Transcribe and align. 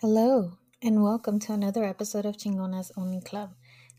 Hello, 0.00 0.52
and 0.80 1.02
welcome 1.02 1.40
to 1.40 1.52
another 1.52 1.82
episode 1.82 2.24
of 2.24 2.36
Chingonas 2.36 2.92
Only 2.96 3.20
Club. 3.20 3.54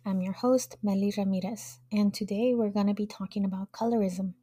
I'm 0.05 0.21
your 0.21 0.31
host, 0.31 0.77
Melly 0.81 1.13
Ramirez, 1.17 1.79
and 1.91 2.13
today 2.13 2.53
we're 2.55 2.69
going 2.69 2.87
to 2.87 2.93
be 2.93 3.05
talking 3.05 3.43
about 3.43 3.73
colorism. 3.73 4.35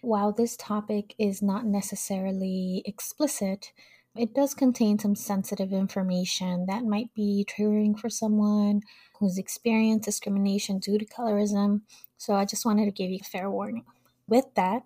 While 0.00 0.32
this 0.32 0.56
topic 0.56 1.14
is 1.18 1.42
not 1.42 1.66
necessarily 1.66 2.82
explicit, 2.86 3.72
it 4.16 4.32
does 4.32 4.54
contain 4.54 4.98
some 4.98 5.14
sensitive 5.14 5.74
information 5.74 6.64
that 6.70 6.84
might 6.84 7.12
be 7.12 7.46
triggering 7.46 7.98
for 7.98 8.08
someone 8.08 8.80
who's 9.20 9.36
experienced 9.36 10.06
discrimination 10.06 10.78
due 10.78 10.96
to 10.96 11.04
colorism. 11.04 11.82
So 12.16 12.32
I 12.32 12.46
just 12.46 12.64
wanted 12.64 12.86
to 12.86 12.90
give 12.90 13.10
you 13.10 13.18
a 13.20 13.28
fair 13.28 13.50
warning. 13.50 13.84
With 14.26 14.46
that, 14.54 14.84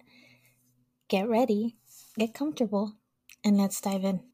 get 1.06 1.28
ready, 1.28 1.76
get 2.18 2.34
comfortable, 2.34 2.96
and 3.44 3.56
let's 3.56 3.80
dive 3.80 4.02
in. 4.02 4.27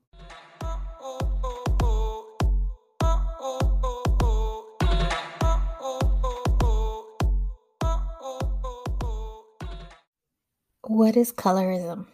What 10.87 11.17
is 11.17 11.33
colorism? 11.33 12.09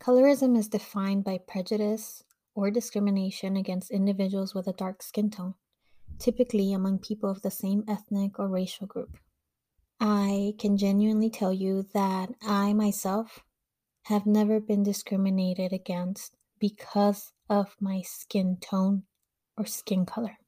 Colorism 0.00 0.58
is 0.58 0.66
defined 0.66 1.22
by 1.22 1.38
prejudice 1.38 2.24
or 2.56 2.72
discrimination 2.72 3.56
against 3.56 3.92
individuals 3.92 4.52
with 4.52 4.66
a 4.66 4.72
dark 4.72 5.00
skin 5.00 5.30
tone, 5.30 5.54
typically 6.18 6.72
among 6.72 6.98
people 6.98 7.30
of 7.30 7.42
the 7.42 7.50
same 7.52 7.84
ethnic 7.86 8.40
or 8.40 8.48
racial 8.48 8.88
group. 8.88 9.16
I 10.00 10.54
can 10.58 10.76
genuinely 10.76 11.30
tell 11.30 11.52
you 11.52 11.86
that 11.94 12.30
I 12.42 12.72
myself 12.72 13.44
have 14.06 14.26
never 14.26 14.58
been 14.58 14.82
discriminated 14.82 15.72
against 15.72 16.34
because 16.58 17.32
of 17.48 17.76
my 17.80 18.02
skin 18.02 18.56
tone 18.60 19.04
or 19.56 19.66
skin 19.66 20.04
color. 20.04 20.38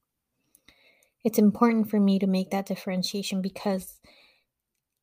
It's 1.23 1.39
important 1.39 1.89
for 1.89 2.01
me 2.01 2.19
to 2.19 2.27
make 2.27 2.51
that 2.51 2.67
differentiation 2.67 3.41
because 3.41 4.01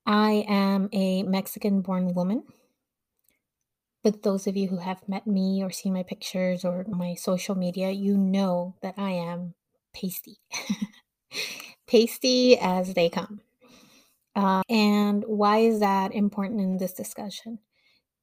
I 0.10 0.44
am 0.48 0.90
a 0.92 1.22
Mexican 1.22 1.82
born 1.82 2.16
woman. 2.16 2.44
But 4.04 4.24
those 4.24 4.48
of 4.48 4.58
you 4.58 4.68
who 4.68 4.78
have 4.78 5.08
met 5.08 5.28
me 5.28 5.64
or 5.64 5.70
seen 5.70 5.94
my 5.94 6.02
pictures 6.02 6.66
or 6.66 6.84
my 6.88 7.14
social 7.14 7.54
media, 7.54 7.92
you 7.92 8.18
know 8.18 8.74
that 8.82 8.96
I 8.98 9.12
am 9.12 9.54
pasty. 9.94 10.38
pasty 11.88 12.58
as 12.58 12.96
they 12.96 13.10
come. 13.10 13.42
Uh, 14.36 14.64
and 14.68 15.24
why 15.28 15.60
is 15.60 15.80
that 15.82 16.16
important 16.16 16.60
in 16.60 16.78
this 16.78 16.94
discussion? 16.94 17.60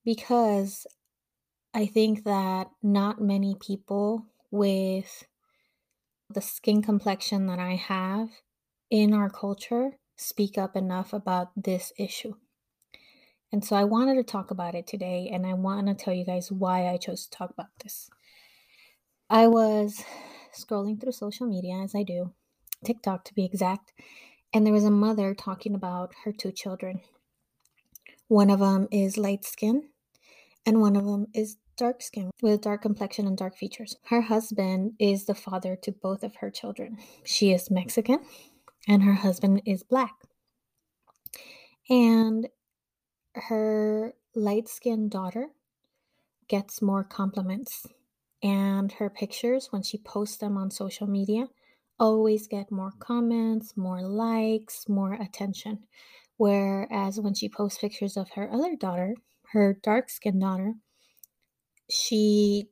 Because 0.04 0.88
I 1.72 1.86
think 1.86 2.24
that 2.24 2.68
not 2.82 3.20
many 3.20 3.54
people 3.60 4.26
with 4.50 5.24
the 6.30 6.40
skin 6.40 6.82
complexion 6.82 7.46
that 7.46 7.60
I 7.60 7.76
have 7.76 8.30
in 8.90 9.14
our 9.14 9.30
culture 9.30 9.92
speak 10.16 10.58
up 10.58 10.76
enough 10.76 11.12
about 11.12 11.50
this 11.56 11.92
issue. 11.98 12.34
And 13.52 13.64
so 13.64 13.76
I 13.76 13.84
wanted 13.84 14.16
to 14.16 14.24
talk 14.24 14.50
about 14.50 14.74
it 14.74 14.86
today, 14.86 15.30
and 15.32 15.46
I 15.46 15.54
want 15.54 15.86
to 15.86 15.94
tell 15.94 16.12
you 16.12 16.24
guys 16.24 16.50
why 16.50 16.88
I 16.88 16.96
chose 16.96 17.26
to 17.26 17.30
talk 17.30 17.50
about 17.50 17.68
this. 17.82 18.10
I 19.30 19.46
was 19.46 20.02
scrolling 20.52 21.00
through 21.00 21.12
social 21.12 21.46
media 21.46 21.76
as 21.76 21.94
I 21.94 22.02
do, 22.02 22.32
TikTok 22.84 23.24
to 23.24 23.34
be 23.34 23.44
exact, 23.44 23.92
and 24.52 24.66
there 24.66 24.72
was 24.72 24.84
a 24.84 24.90
mother 24.90 25.34
talking 25.34 25.74
about 25.74 26.12
her 26.24 26.32
two 26.32 26.50
children. 26.50 27.00
One 28.28 28.50
of 28.50 28.58
them 28.58 28.88
is 28.90 29.16
light 29.16 29.44
skin, 29.44 29.90
and 30.64 30.80
one 30.80 30.96
of 30.96 31.04
them 31.04 31.26
is 31.32 31.56
dark 31.76 32.02
skin 32.02 32.30
with 32.42 32.62
dark 32.62 32.82
complexion 32.82 33.26
and 33.26 33.36
dark 33.36 33.56
features. 33.56 33.96
Her 34.06 34.22
husband 34.22 34.94
is 34.98 35.26
the 35.26 35.34
father 35.34 35.76
to 35.82 35.92
both 35.92 36.24
of 36.24 36.36
her 36.36 36.50
children. 36.50 36.98
She 37.24 37.52
is 37.52 37.70
Mexican 37.70 38.20
and 38.86 39.02
her 39.02 39.14
husband 39.14 39.62
is 39.66 39.82
black. 39.82 40.14
And 41.88 42.48
her 43.34 44.14
light 44.34 44.68
skinned 44.68 45.10
daughter 45.10 45.48
gets 46.48 46.82
more 46.82 47.04
compliments, 47.04 47.86
and 48.42 48.92
her 48.92 49.10
pictures, 49.10 49.68
when 49.72 49.82
she 49.82 49.98
posts 49.98 50.36
them 50.38 50.56
on 50.56 50.70
social 50.70 51.06
media, 51.06 51.48
always 51.98 52.46
get 52.46 52.70
more 52.70 52.92
comments, 52.98 53.76
more 53.76 54.02
likes, 54.02 54.88
more 54.88 55.14
attention. 55.14 55.86
Whereas 56.36 57.20
when 57.20 57.34
she 57.34 57.48
posts 57.48 57.78
pictures 57.80 58.16
of 58.16 58.30
her 58.32 58.50
other 58.52 58.76
daughter, 58.76 59.14
her 59.52 59.78
dark 59.82 60.10
skinned 60.10 60.40
daughter, 60.40 60.74
she 61.90 62.68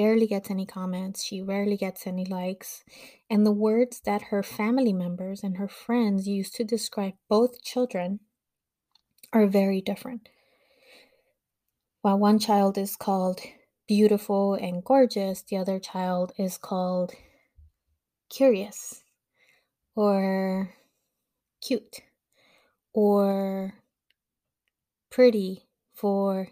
barely 0.00 0.26
gets 0.26 0.50
any 0.50 0.64
comments, 0.64 1.22
she 1.22 1.42
rarely 1.42 1.76
gets 1.76 2.06
any 2.06 2.24
likes, 2.24 2.82
and 3.28 3.44
the 3.44 3.52
words 3.52 4.00
that 4.06 4.22
her 4.30 4.42
family 4.42 4.94
members 4.94 5.42
and 5.42 5.58
her 5.58 5.68
friends 5.68 6.26
use 6.26 6.50
to 6.50 6.64
describe 6.64 7.12
both 7.28 7.62
children 7.62 8.18
are 9.30 9.46
very 9.46 9.82
different. 9.82 10.30
While 12.00 12.18
one 12.18 12.38
child 12.38 12.78
is 12.78 12.96
called 12.96 13.40
beautiful 13.86 14.54
and 14.54 14.82
gorgeous, 14.82 15.42
the 15.42 15.58
other 15.58 15.78
child 15.78 16.32
is 16.38 16.56
called 16.56 17.12
curious 18.30 19.02
or 19.94 20.72
cute 21.60 22.00
or 22.94 23.74
pretty 25.10 25.66
for 25.92 26.48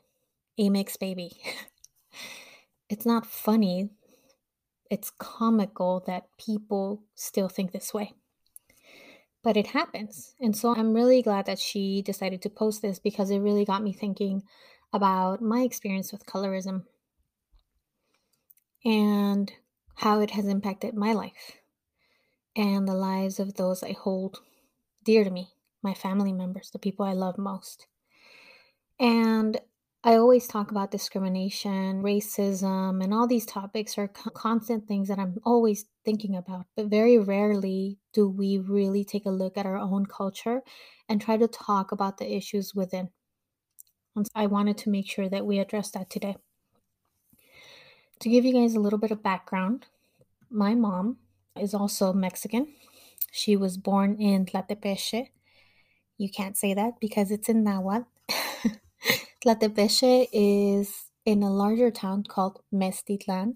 a 0.58 0.68
mixed 0.68 1.00
baby. 1.00 1.40
it's 2.88 3.06
not 3.06 3.26
funny. 3.26 3.90
It's 4.90 5.10
comical 5.10 6.02
that 6.06 6.28
people 6.38 7.02
still 7.14 7.48
think 7.48 7.72
this 7.72 7.92
way. 7.92 8.14
But 9.42 9.56
it 9.56 9.68
happens. 9.68 10.34
And 10.40 10.56
so 10.56 10.74
I'm 10.74 10.94
really 10.94 11.22
glad 11.22 11.46
that 11.46 11.58
she 11.58 12.02
decided 12.02 12.42
to 12.42 12.50
post 12.50 12.82
this 12.82 12.98
because 12.98 13.30
it 13.30 13.38
really 13.38 13.64
got 13.64 13.82
me 13.82 13.92
thinking 13.92 14.42
about 14.92 15.40
my 15.40 15.60
experience 15.60 16.12
with 16.12 16.26
colorism 16.26 16.84
and 18.84 19.52
how 19.96 20.20
it 20.20 20.30
has 20.30 20.46
impacted 20.46 20.94
my 20.94 21.12
life 21.12 21.58
and 22.56 22.88
the 22.88 22.94
lives 22.94 23.38
of 23.38 23.54
those 23.54 23.82
I 23.82 23.92
hold 23.92 24.40
dear 25.04 25.24
to 25.24 25.30
me, 25.30 25.48
my 25.82 25.94
family 25.94 26.32
members, 26.32 26.70
the 26.70 26.78
people 26.78 27.06
I 27.06 27.12
love 27.12 27.38
most. 27.38 27.86
And 29.00 29.58
I 30.04 30.14
always 30.14 30.46
talk 30.46 30.70
about 30.70 30.92
discrimination, 30.92 32.02
racism, 32.02 33.02
and 33.02 33.12
all 33.12 33.26
these 33.26 33.44
topics 33.44 33.98
are 33.98 34.06
constant 34.06 34.86
things 34.86 35.08
that 35.08 35.18
I'm 35.18 35.38
always 35.44 35.86
thinking 36.04 36.36
about. 36.36 36.66
But 36.76 36.86
very 36.86 37.18
rarely 37.18 37.98
do 38.12 38.28
we 38.28 38.58
really 38.58 39.04
take 39.04 39.26
a 39.26 39.30
look 39.30 39.58
at 39.58 39.66
our 39.66 39.76
own 39.76 40.06
culture 40.06 40.62
and 41.08 41.20
try 41.20 41.36
to 41.36 41.48
talk 41.48 41.90
about 41.90 42.18
the 42.18 42.32
issues 42.32 42.76
within. 42.76 43.08
And 44.14 44.24
so 44.24 44.30
I 44.36 44.46
wanted 44.46 44.78
to 44.78 44.90
make 44.90 45.10
sure 45.10 45.28
that 45.28 45.44
we 45.44 45.58
address 45.58 45.90
that 45.90 46.10
today. 46.10 46.36
To 48.20 48.28
give 48.28 48.44
you 48.44 48.52
guys 48.52 48.74
a 48.74 48.80
little 48.80 48.98
bit 49.00 49.10
of 49.10 49.22
background, 49.22 49.86
my 50.48 50.76
mom 50.76 51.18
is 51.58 51.74
also 51.74 52.12
Mexican. 52.12 52.68
She 53.32 53.56
was 53.56 53.76
born 53.76 54.14
in 54.14 54.46
Tlatepeche. 54.46 55.30
You 56.18 56.30
can't 56.30 56.56
say 56.56 56.72
that 56.74 57.00
because 57.00 57.32
it's 57.32 57.48
in 57.48 57.64
Nahuatl. 57.64 58.06
Tlatepeche 59.40 60.26
is 60.32 61.12
in 61.24 61.44
a 61.44 61.50
larger 61.50 61.92
town 61.92 62.24
called 62.24 62.60
Metztitlán, 62.74 63.54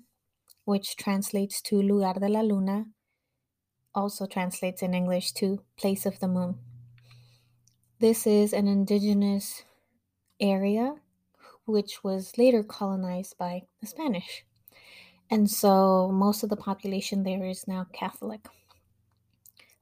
which 0.64 0.94
translates 0.94 1.60
to 1.62 1.82
Lugar 1.82 2.20
de 2.20 2.28
la 2.28 2.40
Luna, 2.40 2.86
also 3.92 4.26
translates 4.26 4.80
in 4.80 4.94
English 4.94 5.32
to 5.32 5.64
Place 5.76 6.06
of 6.06 6.20
the 6.20 6.28
Moon. 6.28 6.54
This 7.98 8.28
is 8.28 8.52
an 8.52 8.68
indigenous 8.68 9.64
area 10.38 10.94
which 11.66 12.04
was 12.04 12.38
later 12.38 12.62
colonized 12.62 13.36
by 13.36 13.62
the 13.80 13.88
Spanish. 13.88 14.44
And 15.28 15.50
so 15.50 16.12
most 16.12 16.44
of 16.44 16.48
the 16.48 16.56
population 16.56 17.24
there 17.24 17.44
is 17.44 17.66
now 17.66 17.88
Catholic. 17.92 18.46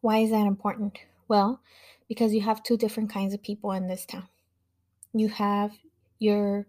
Why 0.00 0.20
is 0.20 0.30
that 0.30 0.46
important? 0.46 0.98
Well, 1.28 1.60
because 2.08 2.32
you 2.32 2.40
have 2.40 2.62
two 2.62 2.78
different 2.78 3.12
kinds 3.12 3.34
of 3.34 3.42
people 3.42 3.72
in 3.72 3.86
this 3.86 4.06
town. 4.06 4.28
You 5.12 5.28
have 5.28 5.72
your 6.20 6.66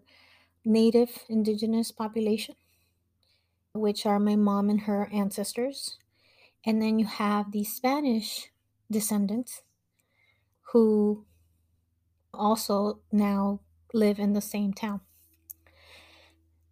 native 0.64 1.24
indigenous 1.28 1.92
population, 1.92 2.56
which 3.74 4.04
are 4.06 4.18
my 4.18 4.34
mom 4.34 4.68
and 4.68 4.82
her 4.82 5.08
ancestors. 5.12 5.98
And 6.64 6.82
then 6.82 6.98
you 6.98 7.06
have 7.06 7.52
the 7.52 7.64
Spanish 7.64 8.50
descendants 8.90 9.62
who 10.72 11.24
also 12.32 13.00
now 13.12 13.60
live 13.92 14.18
in 14.18 14.32
the 14.32 14.40
same 14.40 14.72
town. 14.72 15.00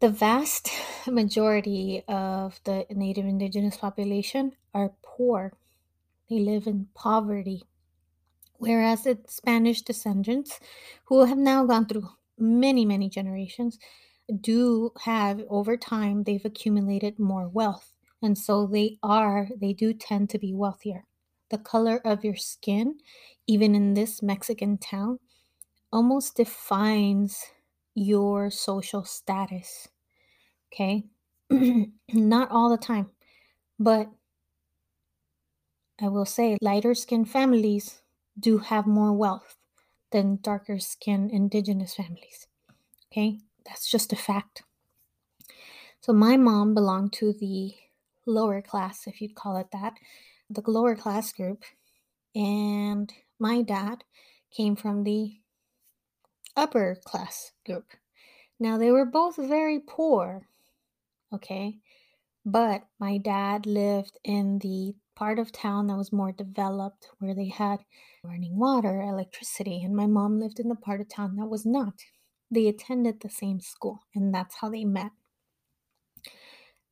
The 0.01 0.09
vast 0.09 0.71
majority 1.07 2.03
of 2.09 2.61
the 2.65 2.87
native 2.91 3.27
indigenous 3.27 3.77
population 3.77 4.53
are 4.73 4.93
poor. 5.03 5.53
They 6.31 6.39
live 6.39 6.67
in 6.67 6.89
poverty. 6.95 7.65
Whereas 8.57 9.05
the 9.05 9.19
Spanish 9.27 9.83
descendants, 9.83 10.61
who 11.07 11.25
have 11.25 11.39
now 11.39 11.65
gone 11.65 11.87
through 11.87 12.11
many, 12.41 12.85
many 12.85 13.09
generations, 13.09 13.79
do 14.41 14.91
have 15.03 15.43
over 15.49 15.77
time 15.77 16.23
they've 16.23 16.45
accumulated 16.45 17.19
more 17.19 17.49
wealth 17.49 17.93
and 18.23 18.39
so 18.39 18.67
they 18.67 18.99
are 19.03 19.49
they 19.61 19.73
do 19.73 19.93
tend 19.93 20.31
to 20.31 20.39
be 20.39 20.55
wealthier. 20.55 21.05
The 21.51 21.59
color 21.59 22.01
of 22.05 22.25
your 22.25 22.37
skin 22.37 22.99
even 23.49 23.75
in 23.75 23.95
this 23.95 24.23
mexican 24.23 24.79
town 24.79 25.19
almost 25.93 26.37
defines 26.37 27.45
your 27.97 28.51
social 28.51 29.05
status 29.05 29.89
okay? 30.73 31.05
Not 32.13 32.51
all 32.53 32.71
the 32.71 32.79
time 32.79 33.11
but 33.81 34.11
i 36.01 36.07
will 36.07 36.27
say 36.27 36.59
lighter 36.61 36.95
skin 36.95 37.25
families 37.25 38.03
do 38.39 38.59
have 38.59 38.87
more 38.87 39.13
wealth 39.13 39.57
than 40.13 40.39
darker 40.43 40.79
skin 40.79 41.31
indigenous 41.31 41.95
families 41.95 42.47
okay 43.11 43.39
that's 43.65 43.91
just 43.91 44.13
a 44.13 44.17
fact 44.17 44.63
so 46.01 46.15
my 46.15 46.39
mom 46.39 46.73
belonged 46.73 47.13
to 47.15 47.35
the 47.35 47.75
lower 48.27 48.63
class, 48.63 49.07
if 49.07 49.21
you'd 49.21 49.35
call 49.35 49.57
it 49.59 49.69
that, 49.73 49.95
the 50.49 50.63
lower 50.67 50.97
class 50.97 51.33
group. 51.33 51.63
And 52.35 53.13
my 53.39 53.63
dad 53.63 54.05
came 54.51 54.77
from 54.77 55.05
the 55.05 55.37
upper 56.57 56.97
class 57.05 57.53
group. 57.67 57.85
Now, 58.59 58.79
they 58.79 58.91
were 58.91 59.05
both 59.05 59.37
very 59.37 59.79
poor, 59.79 60.47
okay? 61.35 61.79
But 62.47 62.85
my 62.99 63.19
dad 63.19 63.67
lived 63.67 64.19
in 64.25 64.59
the 64.59 64.95
part 65.21 65.39
of 65.39 65.53
town 65.53 65.87
that 65.87 65.99
was 65.99 66.15
more 66.15 66.33
developed, 66.33 67.11
where 67.19 67.35
they 67.35 67.49
had 67.49 67.81
running 68.25 68.59
water, 68.59 69.03
electricity, 69.03 69.83
and 69.85 69.95
my 69.95 70.07
mom 70.07 70.41
lived 70.41 70.59
in 70.59 70.71
the 70.71 70.75
part 70.75 70.99
of 70.99 71.11
town 71.11 71.37
that 71.37 71.47
was 71.47 71.67
not. 71.67 71.93
They 72.51 72.67
attended 72.69 73.21
the 73.21 73.29
same 73.29 73.61
school, 73.61 74.01
and 74.15 74.35
that's 74.35 74.57
how 74.57 74.71
they 74.71 74.87
met. 74.87 75.11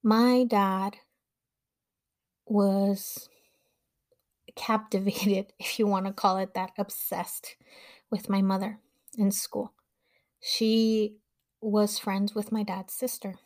My 0.02 0.44
dad 0.44 0.98
was 2.44 3.30
captivated, 4.54 5.54
if 5.58 5.78
you 5.78 5.86
want 5.86 6.04
to 6.04 6.12
call 6.12 6.36
it 6.36 6.52
that, 6.52 6.72
obsessed 6.76 7.56
with 8.10 8.28
my 8.28 8.42
mother 8.42 8.78
in 9.16 9.30
school. 9.30 9.72
She 10.38 11.16
was 11.62 11.98
friends 11.98 12.34
with 12.34 12.52
my 12.52 12.62
dad's 12.62 12.92
sister, 12.92 13.36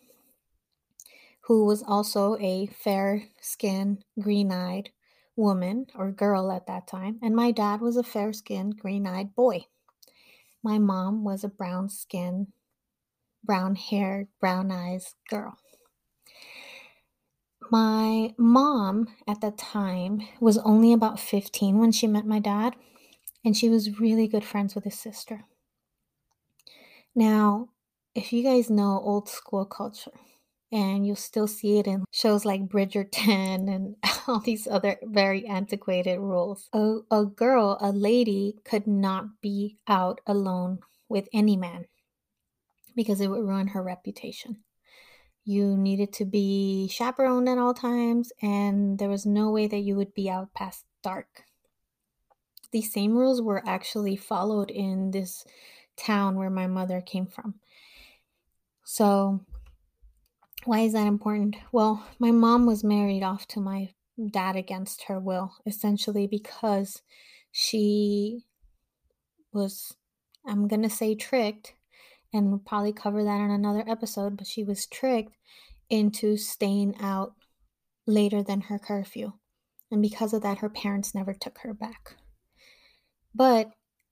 who 1.43 1.65
was 1.65 1.83
also 1.83 2.37
a 2.39 2.67
fair 2.67 3.25
skinned, 3.41 4.05
green 4.21 4.53
eyed 4.53 4.91
woman 5.37 5.87
or 5.95 6.13
girl 6.13 6.53
at 6.53 6.67
that 6.67 6.87
time. 6.87 7.19
And 7.23 7.35
my 7.35 7.51
dad 7.51 7.81
was 7.81 7.97
a 7.97 8.03
fair 8.03 8.33
skinned, 8.33 8.79
green 8.79 9.07
eyed 9.07 9.35
boy. 9.35 9.67
My 10.63 10.79
mom 10.79 11.25
was 11.25 11.43
a 11.43 11.49
brown 11.49 11.89
skinned, 11.89 12.49
brown 13.43 13.75
haired, 13.75 14.29
brown 14.41 14.71
eyes 14.71 15.15
girl. 15.29 15.57
My 17.71 18.35
mom 18.37 19.09
at 19.27 19.41
the 19.41 19.51
time 19.51 20.21
was 20.41 20.59
only 20.59 20.93
about 20.93 21.19
15 21.19 21.79
when 21.79 21.91
she 21.91 22.07
met 22.07 22.27
my 22.27 22.39
dad, 22.39 22.77
and 23.45 23.57
she 23.57 23.69
was 23.69 23.99
really 23.99 24.29
good 24.29 24.45
friends 24.45 24.75
with 24.75 24.85
his 24.85 24.99
sister. 24.99 25.45
Now, 27.15 27.69
if 28.15 28.33
you 28.33 28.43
guys 28.43 28.71
know 28.71 29.01
old 29.03 29.29
school 29.29 29.65
culture, 29.65 30.13
and 30.73 31.07
you'll 31.07 31.15
still 31.17 31.47
see 31.47 31.79
it 31.79 31.87
in 31.87 32.05
shows 32.11 32.47
like 32.47 32.67
Bridgerton 32.67 33.73
and 33.73 33.97
all 34.27 34.41
these 34.41 34.67
other 34.67 34.97
very 35.03 35.47
antiquated 35.47 36.19
rules. 36.19 36.69
A, 36.73 36.99
a 37.11 37.27
girl, 37.27 37.77
a 37.81 37.93
lady, 37.93 38.57
could 38.65 38.87
not 38.87 39.41
be 39.43 39.77
out 39.87 40.23
alone 40.27 40.79
with 41.09 41.29
any 41.33 41.57
man 41.57 41.85
because 42.97 43.21
it 43.21 43.29
would 43.29 43.45
ruin 43.45 43.69
her 43.69 43.83
reputation. 43.83 44.65
You 45.45 45.77
needed 45.77 46.13
to 46.15 46.25
be 46.25 46.89
chaperoned 46.89 47.49
at 47.49 47.59
all 47.59 47.75
times, 47.75 48.33
and 48.41 48.99
there 48.99 49.09
was 49.09 49.27
no 49.27 49.51
way 49.51 49.67
that 49.67 49.79
you 49.79 49.97
would 49.97 50.15
be 50.15 50.31
out 50.31 50.55
past 50.55 50.85
dark. 51.03 51.45
These 52.71 52.93
same 52.93 53.17
rules 53.17 53.43
were 53.43 53.63
actually 53.67 54.17
followed 54.17 54.71
in 54.71 55.11
this 55.11 55.45
town 55.97 56.37
where 56.37 56.49
my 56.49 56.67
mother 56.67 57.01
came 57.01 57.27
from. 57.27 57.57
So, 58.85 59.45
why 60.65 60.81
is 60.81 60.93
that 60.93 61.07
important? 61.07 61.57
Well, 61.73 62.07
my 62.19 62.31
mom 62.31 62.67
was 62.67 62.85
married 62.85 63.23
off 63.23 63.47
to 63.49 63.61
my 63.61 63.91
dad 64.31 64.57
against 64.57 65.05
her 65.05 65.19
will, 65.19 65.55
essentially 65.67 66.27
because 66.27 67.03
she 67.51 68.45
was, 69.53 69.95
I'm 70.47 70.69
going 70.69 70.83
to 70.83 70.91
say, 70.91 71.15
tricked 71.15 71.75
and 72.33 72.49
we'll 72.49 72.63
probably 72.65 72.93
cover 72.93 73.23
that 73.25 73.41
in 73.41 73.51
another 73.51 73.85
episode, 73.87 74.37
but 74.37 74.47
she 74.47 74.65
was 74.65 74.87
tricked 74.87 75.37
into 75.91 76.37
staying 76.37 76.95
out 77.01 77.35
later 78.07 78.43
than 78.43 78.63
her 78.63 78.79
curfew. 78.79 79.33
And 79.91 80.01
because 80.01 80.33
of 80.33 80.43
that, 80.43 80.59
her 80.59 80.71
parents 80.71 81.15
never 81.15 81.35
took 81.35 81.59
her 81.59 81.75
back. 81.75 82.17
But 83.35 83.71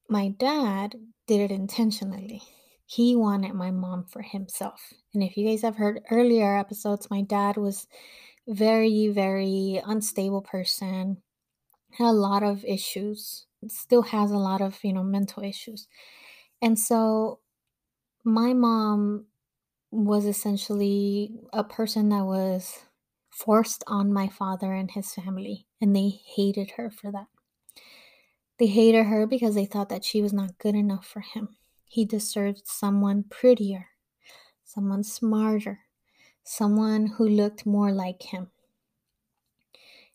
my 0.08 0.28
dad 0.28 0.96
did 1.26 1.40
it 1.40 1.50
intentionally. 1.50 2.42
He 2.90 3.14
wanted 3.14 3.54
my 3.54 3.70
mom 3.70 4.02
for 4.02 4.20
himself. 4.20 4.92
And 5.14 5.22
if 5.22 5.36
you 5.36 5.46
guys 5.46 5.62
have 5.62 5.76
heard 5.76 6.00
earlier 6.10 6.58
episodes, 6.58 7.08
my 7.08 7.22
dad 7.22 7.56
was 7.56 7.86
very, 8.48 9.06
very 9.06 9.80
unstable 9.86 10.42
person, 10.42 11.18
had 11.92 12.08
a 12.08 12.12
lot 12.12 12.42
of 12.42 12.64
issues, 12.64 13.46
still 13.68 14.02
has 14.02 14.32
a 14.32 14.36
lot 14.36 14.60
of, 14.60 14.76
you 14.82 14.92
know, 14.92 15.04
mental 15.04 15.44
issues. 15.44 15.86
And 16.60 16.76
so 16.76 17.38
my 18.24 18.54
mom 18.54 19.26
was 19.92 20.24
essentially 20.24 21.30
a 21.52 21.62
person 21.62 22.08
that 22.08 22.24
was 22.24 22.76
forced 23.30 23.84
on 23.86 24.12
my 24.12 24.26
father 24.26 24.74
and 24.74 24.90
his 24.90 25.14
family, 25.14 25.68
and 25.80 25.94
they 25.94 26.08
hated 26.08 26.72
her 26.72 26.90
for 26.90 27.12
that. 27.12 27.28
They 28.58 28.66
hated 28.66 29.04
her 29.04 29.28
because 29.28 29.54
they 29.54 29.64
thought 29.64 29.90
that 29.90 30.04
she 30.04 30.20
was 30.20 30.32
not 30.32 30.58
good 30.58 30.74
enough 30.74 31.06
for 31.06 31.20
him. 31.20 31.50
He 31.90 32.04
deserved 32.04 32.68
someone 32.68 33.24
prettier, 33.24 33.88
someone 34.62 35.02
smarter, 35.02 35.80
someone 36.44 37.08
who 37.08 37.28
looked 37.28 37.66
more 37.66 37.90
like 37.90 38.22
him. 38.22 38.52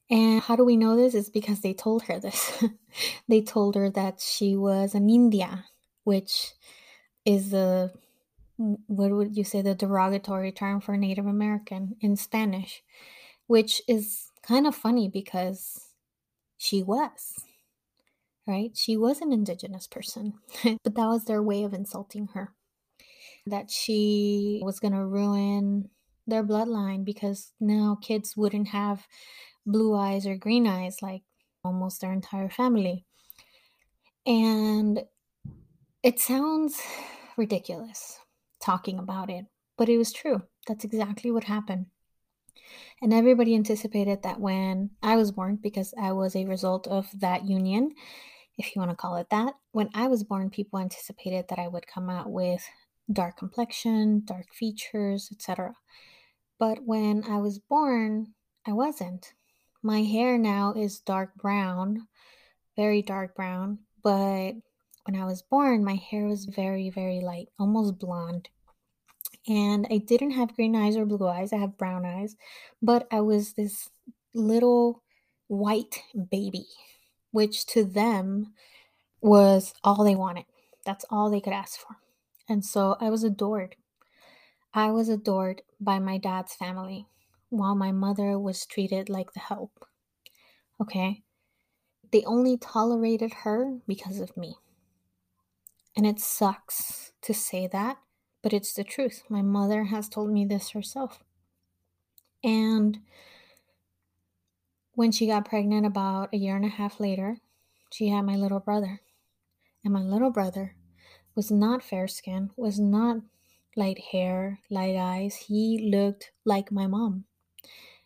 And 0.09 0.39
how 0.39 0.55
do 0.55 0.63
we 0.63 0.77
know 0.77 0.95
this? 0.95 1.13
Is 1.13 1.29
because 1.29 1.59
they 1.59 1.73
told 1.73 2.03
her 2.03 2.17
this. 2.17 2.63
they 3.27 3.41
told 3.41 3.75
her 3.75 3.89
that 3.89 4.21
she 4.21 4.55
was 4.55 4.95
an 4.95 5.09
India, 5.09 5.65
which 6.05 6.53
is 7.25 7.49
the 7.49 7.91
what 8.55 9.11
would 9.11 9.35
you 9.35 9.43
say 9.43 9.61
the 9.61 9.75
derogatory 9.75 10.53
term 10.53 10.79
for 10.79 10.95
Native 10.95 11.25
American 11.25 11.97
in 11.99 12.15
Spanish, 12.15 12.83
which 13.47 13.81
is 13.85 14.31
kind 14.41 14.65
of 14.65 14.73
funny 14.73 15.09
because 15.09 15.89
she 16.55 16.81
was 16.81 17.35
right? 18.47 18.71
She 18.75 18.97
was 18.97 19.21
an 19.21 19.31
indigenous 19.31 19.87
person, 19.87 20.33
but 20.63 20.95
that 20.95 21.07
was 21.07 21.25
their 21.25 21.41
way 21.41 21.63
of 21.63 21.73
insulting 21.73 22.29
her. 22.33 22.53
That 23.47 23.69
she 23.69 24.61
was 24.63 24.79
going 24.79 24.93
to 24.93 25.05
ruin 25.05 25.89
their 26.27 26.43
bloodline 26.43 27.05
because 27.05 27.51
now 27.59 27.97
kids 28.01 28.35
wouldn't 28.35 28.69
have 28.69 29.05
blue 29.65 29.95
eyes 29.95 30.25
or 30.25 30.35
green 30.35 30.67
eyes 30.67 30.97
like 31.01 31.21
almost 31.63 32.01
their 32.01 32.13
entire 32.13 32.49
family. 32.49 33.05
And 34.25 35.03
it 36.01 36.19
sounds 36.19 36.81
ridiculous 37.37 38.19
talking 38.61 38.97
about 38.97 39.29
it, 39.29 39.45
but 39.77 39.89
it 39.89 39.97
was 39.97 40.11
true. 40.11 40.41
That's 40.67 40.83
exactly 40.85 41.31
what 41.31 41.43
happened. 41.43 41.87
And 43.01 43.13
everybody 43.13 43.53
anticipated 43.55 44.23
that 44.23 44.39
when 44.39 44.91
I 45.03 45.15
was 45.15 45.31
born, 45.31 45.59
because 45.61 45.93
I 46.01 46.13
was 46.13 46.35
a 46.35 46.45
result 46.45 46.87
of 46.87 47.07
that 47.19 47.45
union, 47.45 47.91
if 48.57 48.75
you 48.75 48.79
want 48.79 48.91
to 48.91 48.95
call 48.95 49.17
it 49.17 49.29
that, 49.31 49.53
when 49.71 49.89
I 49.93 50.07
was 50.07 50.23
born, 50.23 50.49
people 50.49 50.79
anticipated 50.79 51.45
that 51.49 51.59
I 51.59 51.67
would 51.67 51.87
come 51.87 52.09
out 52.09 52.31
with 52.31 52.63
dark 53.11 53.37
complexion, 53.37 54.23
dark 54.25 54.53
features, 54.53 55.29
etc. 55.31 55.73
But 56.57 56.79
when 56.85 57.23
I 57.29 57.37
was 57.37 57.59
born, 57.59 58.33
I 58.65 58.71
wasn't. 58.73 59.33
My 59.83 60.01
hair 60.01 60.37
now 60.37 60.73
is 60.73 60.99
dark 60.99 61.35
brown, 61.35 62.07
very 62.75 63.01
dark 63.01 63.35
brown, 63.35 63.79
but 64.03 64.53
when 65.05 65.15
I 65.15 65.25
was 65.25 65.43
born, 65.43 65.83
my 65.83 65.95
hair 65.95 66.25
was 66.25 66.45
very, 66.45 66.89
very 66.89 67.19
light, 67.21 67.49
almost 67.59 67.99
blonde. 67.99 68.49
And 69.47 69.85
I 69.91 69.97
didn't 69.97 70.31
have 70.31 70.55
green 70.55 70.75
eyes 70.75 70.97
or 70.97 71.05
blue 71.05 71.27
eyes, 71.27 71.53
I 71.53 71.57
have 71.57 71.77
brown 71.77 72.05
eyes, 72.05 72.35
but 72.81 73.07
I 73.11 73.21
was 73.21 73.53
this 73.53 73.89
little 74.33 75.03
white 75.47 76.01
baby, 76.31 76.65
which 77.35 77.65
to 77.65 77.83
them 77.83 78.53
was 79.19 79.73
all 79.83 80.05
they 80.05 80.15
wanted. 80.15 80.45
That's 80.85 81.03
all 81.09 81.29
they 81.29 81.41
could 81.41 81.51
ask 81.51 81.77
for. 81.77 81.97
And 82.47 82.63
so 82.63 82.95
I 83.01 83.09
was 83.09 83.25
adored. 83.25 83.75
I 84.73 84.91
was 84.91 85.09
adored 85.09 85.61
by 85.77 85.99
my 85.99 86.17
dad's 86.17 86.53
family 86.53 87.07
while 87.49 87.75
my 87.75 87.91
mother 87.91 88.39
was 88.39 88.65
treated 88.65 89.09
like 89.09 89.33
the 89.33 89.41
help. 89.41 89.85
Okay? 90.81 91.23
They 92.13 92.23
only 92.23 92.57
tolerated 92.57 93.33
her 93.43 93.79
because 93.85 94.21
of 94.21 94.37
me. 94.37 94.55
And 95.97 96.05
it 96.05 96.21
sucks 96.21 97.11
to 97.23 97.33
say 97.33 97.67
that, 97.67 97.97
but 98.43 98.53
it's 98.53 98.73
the 98.73 98.85
truth. 98.85 99.23
My 99.27 99.41
mother 99.41 99.83
has 99.85 100.07
told 100.07 100.31
me 100.31 100.45
this 100.45 100.69
herself. 100.69 101.19
And 102.45 102.99
when 104.95 105.11
she 105.11 105.27
got 105.27 105.45
pregnant 105.47 105.85
about 105.85 106.33
a 106.33 106.37
year 106.37 106.55
and 106.55 106.65
a 106.65 106.69
half 106.69 106.99
later, 106.99 107.37
she 107.91 108.09
had 108.09 108.25
my 108.25 108.35
little 108.35 108.59
brother. 108.59 109.01
And 109.83 109.93
my 109.93 110.01
little 110.01 110.31
brother 110.31 110.75
was 111.35 111.51
not 111.51 111.83
fair 111.83 112.07
skinned, 112.07 112.51
was 112.55 112.79
not 112.79 113.17
light 113.75 113.99
hair, 114.11 114.59
light 114.69 114.95
eyes. 114.95 115.35
He 115.35 115.89
looked 115.91 116.31
like 116.45 116.71
my 116.71 116.87
mom. 116.87 117.25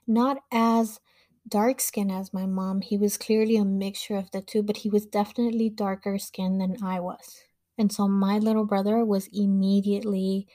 Not 0.07 0.39
as 0.51 0.99
dark 1.47 1.79
skinned 1.79 2.11
as 2.11 2.33
my 2.33 2.45
mom. 2.45 2.81
He 2.81 2.97
was 2.97 3.17
clearly 3.17 3.55
a 3.55 3.65
mixture 3.65 4.15
of 4.15 4.31
the 4.31 4.41
two, 4.41 4.63
but 4.63 4.77
he 4.77 4.89
was 4.89 5.05
definitely 5.05 5.69
darker 5.69 6.17
skinned 6.17 6.59
than 6.59 6.83
I 6.83 6.99
was. 6.99 7.43
And 7.77 7.91
so 7.91 8.07
my 8.07 8.37
little 8.39 8.65
brother 8.65 9.05
was 9.05 9.29
immediately 9.31 10.47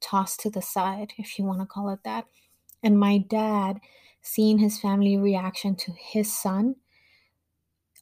tossed 0.00 0.40
to 0.40 0.50
the 0.50 0.62
side, 0.62 1.12
if 1.18 1.38
you 1.38 1.44
want 1.44 1.60
to 1.60 1.66
call 1.66 1.90
it 1.90 2.00
that. 2.04 2.26
And 2.82 2.98
my 2.98 3.18
dad, 3.18 3.80
seeing 4.28 4.58
his 4.58 4.78
family 4.80 5.16
reaction 5.16 5.76
to 5.76 5.92
his 5.92 6.32
son, 6.34 6.76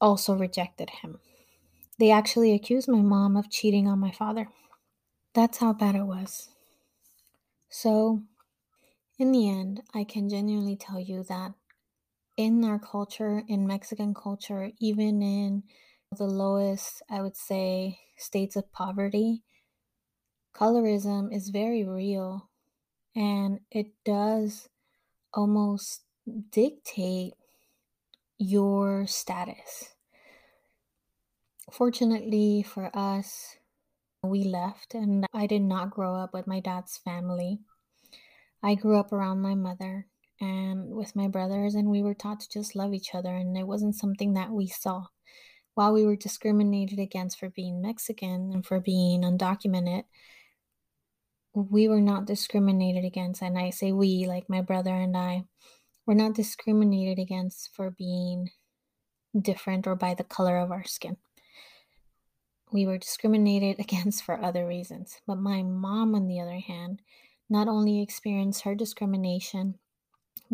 also 0.01 0.35
rejected 0.37 0.89
him. 0.91 1.21
They 1.99 2.11
actually 2.11 2.53
accused 2.55 2.89
my 2.89 3.03
mom 3.03 3.37
of 3.37 3.51
cheating 3.51 3.89
on 3.89 3.99
my 4.01 4.13
father. 4.13 4.49
That's 5.35 5.59
how 5.59 5.73
bad 5.75 5.97
it 5.97 6.05
was. 6.05 6.51
So, 7.71 8.25
in 9.19 9.33
the 9.33 9.49
end, 9.49 9.83
I 9.95 10.05
can 10.05 10.29
genuinely 10.29 10.77
tell 10.77 11.01
you 11.01 11.25
that 11.25 11.55
in 12.37 12.65
our 12.65 12.79
culture, 12.79 13.45
in 13.49 13.67
Mexican 13.67 14.15
culture, 14.15 14.73
even 14.81 15.23
in 15.23 15.65
the 16.13 16.27
lowest, 16.27 17.03
I 17.11 17.23
would 17.23 17.37
say, 17.37 18.01
states 18.19 18.57
of 18.57 18.73
poverty, 18.73 19.45
colorism 20.55 21.33
is 21.35 21.51
very 21.51 21.85
real 21.85 22.51
and 23.17 23.61
it 23.71 23.95
does 24.05 24.69
almost 25.35 26.06
dictate 26.51 27.35
your 28.39 29.07
status. 29.07 29.95
Fortunately 31.73 32.63
for 32.63 32.91
us, 32.97 33.57
we 34.23 34.45
left, 34.45 34.95
and 34.95 35.27
I 35.33 35.47
did 35.47 35.63
not 35.63 35.91
grow 35.91 36.15
up 36.15 36.33
with 36.33 36.47
my 36.47 36.61
dad's 36.61 36.97
family. 36.99 37.61
I 38.63 38.75
grew 38.75 38.99
up 38.99 39.13
around 39.13 39.41
my 39.41 39.55
mother 39.55 40.07
and 40.41 40.91
with 40.91 41.17
my 41.17 41.29
brothers, 41.29 41.75
and 41.75 41.89
we 41.89 42.03
were 42.03 42.15
taught 42.15 42.41
to 42.41 42.49
just 42.49 42.77
love 42.77 42.93
each 42.93 43.15
other, 43.15 43.35
and 43.35 43.57
it 43.57 43.67
wasn't 43.67 43.95
something 43.95 44.35
that 44.35 44.51
we 44.51 44.67
saw. 44.67 45.05
While 45.75 45.93
we 45.93 46.05
were 46.05 46.17
discriminated 46.17 46.99
against 46.99 47.39
for 47.39 47.51
being 47.51 47.83
Mexican 47.83 48.51
and 48.53 48.65
for 48.65 48.81
being 48.81 49.23
undocumented, 49.23 50.05
we 51.55 51.89
were 51.89 52.01
not 52.01 52.27
discriminated 52.27 53.05
against. 53.05 53.43
And 53.43 53.59
I 53.59 53.71
say 53.71 53.93
we, 53.93 54.27
like 54.27 54.49
my 54.49 54.61
brother 54.63 54.95
and 54.95 55.17
I, 55.17 55.45
were 56.07 56.15
not 56.15 56.35
discriminated 56.35 57.19
against 57.19 57.75
for 57.75 57.91
being 57.91 58.51
different 59.39 59.87
or 59.87 59.97
by 59.97 60.15
the 60.15 60.25
color 60.25 60.57
of 60.59 60.71
our 60.71 60.85
skin. 60.85 61.17
We 62.73 62.87
were 62.87 62.99
discriminated 62.99 63.79
against 63.81 64.25
for 64.25 64.41
other 64.41 64.67
reasons. 64.67 65.21
But 65.27 65.37
my 65.37 65.63
mom, 65.63 66.15
on 66.15 66.27
the 66.27 66.41
other 66.41 66.61
hand, 66.61 67.03
not 67.49 67.69
only 67.69 68.03
experienced 68.03 68.63
her 68.63 68.75
discrimination 68.75 69.79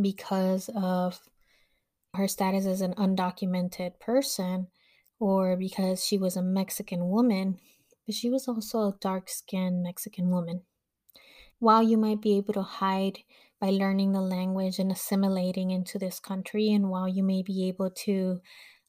because 0.00 0.70
of 0.74 1.20
her 2.14 2.28
status 2.28 2.66
as 2.66 2.80
an 2.80 2.94
undocumented 2.94 3.98
person 3.98 4.68
or 5.18 5.56
because 5.56 6.04
she 6.04 6.18
was 6.18 6.36
a 6.36 6.42
Mexican 6.42 7.08
woman, 7.08 7.58
but 8.06 8.14
she 8.14 8.28
was 8.28 8.48
also 8.48 8.80
a 8.80 8.96
dark 9.00 9.28
skinned 9.28 9.82
Mexican 9.82 10.30
woman. 10.30 10.62
While 11.58 11.82
you 11.82 11.96
might 11.96 12.20
be 12.20 12.36
able 12.36 12.54
to 12.54 12.62
hide 12.62 13.20
by 13.62 13.70
learning 13.70 14.10
the 14.10 14.20
language 14.20 14.80
and 14.80 14.90
assimilating 14.90 15.70
into 15.70 15.96
this 15.96 16.18
country, 16.18 16.72
and 16.72 16.90
while 16.90 17.06
you 17.06 17.22
may 17.22 17.44
be 17.44 17.68
able 17.68 17.90
to 17.90 18.40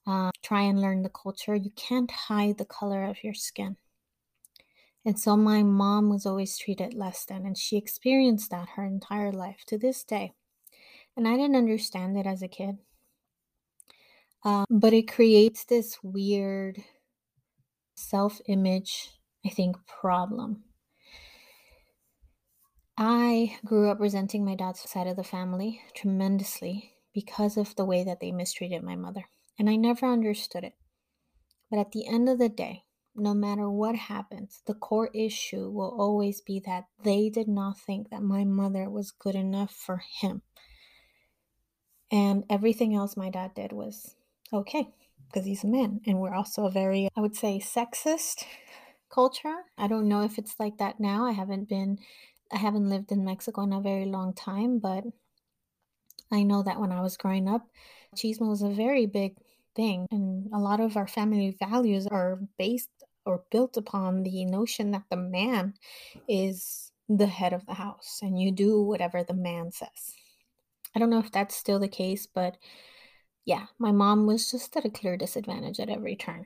uh, 0.08 0.32
try 0.42 0.62
and 0.62 0.82
learn 0.82 1.04
the 1.04 1.10
culture, 1.10 1.54
you 1.54 1.70
can't 1.76 2.10
hide 2.10 2.58
the 2.58 2.66
color 2.66 3.04
of 3.04 3.24
your 3.24 3.36
skin. 3.36 3.78
And 5.06 5.20
so 5.20 5.38
my 5.38 5.62
mom 5.62 6.10
was 6.10 6.26
always 6.26 6.58
treated 6.58 6.96
less 6.96 7.24
than, 7.24 7.46
and 7.46 7.56
she 7.56 7.78
experienced 7.78 8.50
that 8.50 8.70
her 8.70 8.84
entire 8.84 9.32
life 9.32 9.64
to 9.68 9.78
this 9.78 10.04
day. 10.04 10.34
And 11.16 11.28
I 11.28 11.38
didn't 11.38 11.56
understand 11.56 12.18
it 12.18 12.26
as 12.26 12.42
a 12.42 12.48
kid. 12.48 12.80
Um, 14.44 14.66
but 14.72 14.92
it 14.92 15.08
creates 15.08 15.66
this 15.66 16.00
weird 16.02 16.84
self 17.96 18.42
image, 18.48 19.12
I 19.46 19.50
think, 19.50 19.78
problem. 19.86 20.64
I 22.98 23.58
grew 23.66 23.90
up 23.90 24.00
resenting 24.00 24.46
my 24.46 24.56
dad's 24.56 24.88
side 24.88 25.08
of 25.08 25.16
the 25.16 25.24
family 25.24 25.82
tremendously 25.96 26.94
because 27.14 27.58
of 27.58 27.76
the 27.76 27.86
way 27.86 28.04
that 28.04 28.20
they 28.20 28.32
mistreated 28.32 28.84
my 28.84 28.96
mother. 28.96 29.26
And 29.58 29.70
I 29.70 29.76
never 29.76 30.06
understood 30.06 30.64
it. 30.64 30.74
But 31.70 31.80
at 31.80 31.92
the 31.92 32.08
end 32.08 32.30
of 32.30 32.38
the 32.38 32.50
day, 32.50 32.84
no 33.16 33.34
matter 33.34 33.70
what 33.70 33.96
happens, 33.96 34.62
the 34.66 34.74
core 34.74 35.10
issue 35.14 35.70
will 35.70 35.96
always 36.00 36.42
be 36.42 36.62
that 36.66 36.86
they 37.04 37.30
did 37.30 37.48
not 37.48 37.80
think 37.80 38.10
that 38.10 38.24
my 38.24 38.44
mother 38.44 38.90
was 38.90 39.12
good 39.12 39.36
enough 39.36 39.72
for 39.72 40.02
him. 40.22 40.42
And 42.12 42.44
everything 42.50 42.96
else 42.96 43.18
my 43.18 43.30
dad 43.30 43.56
did 43.56 43.72
was 43.72 44.16
okay 44.52 44.88
because 45.28 45.48
he's 45.48 45.64
a 45.64 45.68
man. 45.68 46.02
And 46.06 46.20
we're 46.20 46.34
also 46.36 46.66
a 46.66 46.72
very, 46.72 47.10
I 47.16 47.22
would 47.22 47.36
say, 47.36 47.60
sexist 47.60 48.46
culture. 49.12 49.64
I 49.78 49.88
don't 49.88 50.08
know 50.08 50.24
if 50.24 50.38
it's 50.38 50.60
like 50.60 50.78
that 50.78 51.00
now. 51.00 51.26
I 51.26 51.32
haven't 51.32 51.70
been, 51.70 51.98
I 52.54 52.58
haven't 52.58 52.90
lived 52.90 53.12
in 53.12 53.26
Mexico 53.26 53.64
in 53.64 53.74
a 53.74 53.82
very 53.82 54.06
long 54.06 54.34
time, 54.34 54.80
but 54.80 55.04
I 56.32 56.44
know 56.44 56.64
that 56.64 56.80
when 56.80 56.92
I 56.92 57.02
was 57.02 57.18
growing 57.18 57.50
up, 57.50 57.68
machismo 58.16 58.50
was 58.50 58.62
a 58.62 58.70
very 58.70 59.06
big 59.06 59.38
thing. 59.76 60.08
And 60.12 60.52
a 60.54 60.60
lot 60.60 60.80
of 60.80 60.96
our 60.96 61.08
family 61.08 61.56
values 61.60 62.08
are 62.08 62.40
based 62.58 62.90
or 63.26 63.44
built 63.52 63.78
upon 63.78 64.24
the 64.24 64.46
notion 64.46 64.92
that 64.92 65.04
the 65.10 65.18
man 65.18 65.74
is 66.28 66.92
the 67.10 67.28
head 67.28 67.54
of 67.54 67.66
the 67.66 67.74
house 67.74 68.20
and 68.22 68.40
you 68.40 68.52
do 68.52 68.82
whatever 68.82 69.24
the 69.24 69.34
man 69.34 69.72
says. 69.72 70.16
I 70.96 71.00
don't 71.00 71.10
know 71.10 71.20
if 71.20 71.32
that's 71.32 71.56
still 71.56 71.80
the 71.80 71.88
case, 71.88 72.28
but 72.28 72.58
yeah, 73.46 73.66
my 73.78 73.92
mom 73.92 74.26
was 74.26 74.52
just 74.52 74.76
at 74.78 74.86
a 74.86 74.90
clear 74.90 75.18
disadvantage 75.18 75.80
at 75.80 75.90
every 75.90 76.16
turn. 76.16 76.46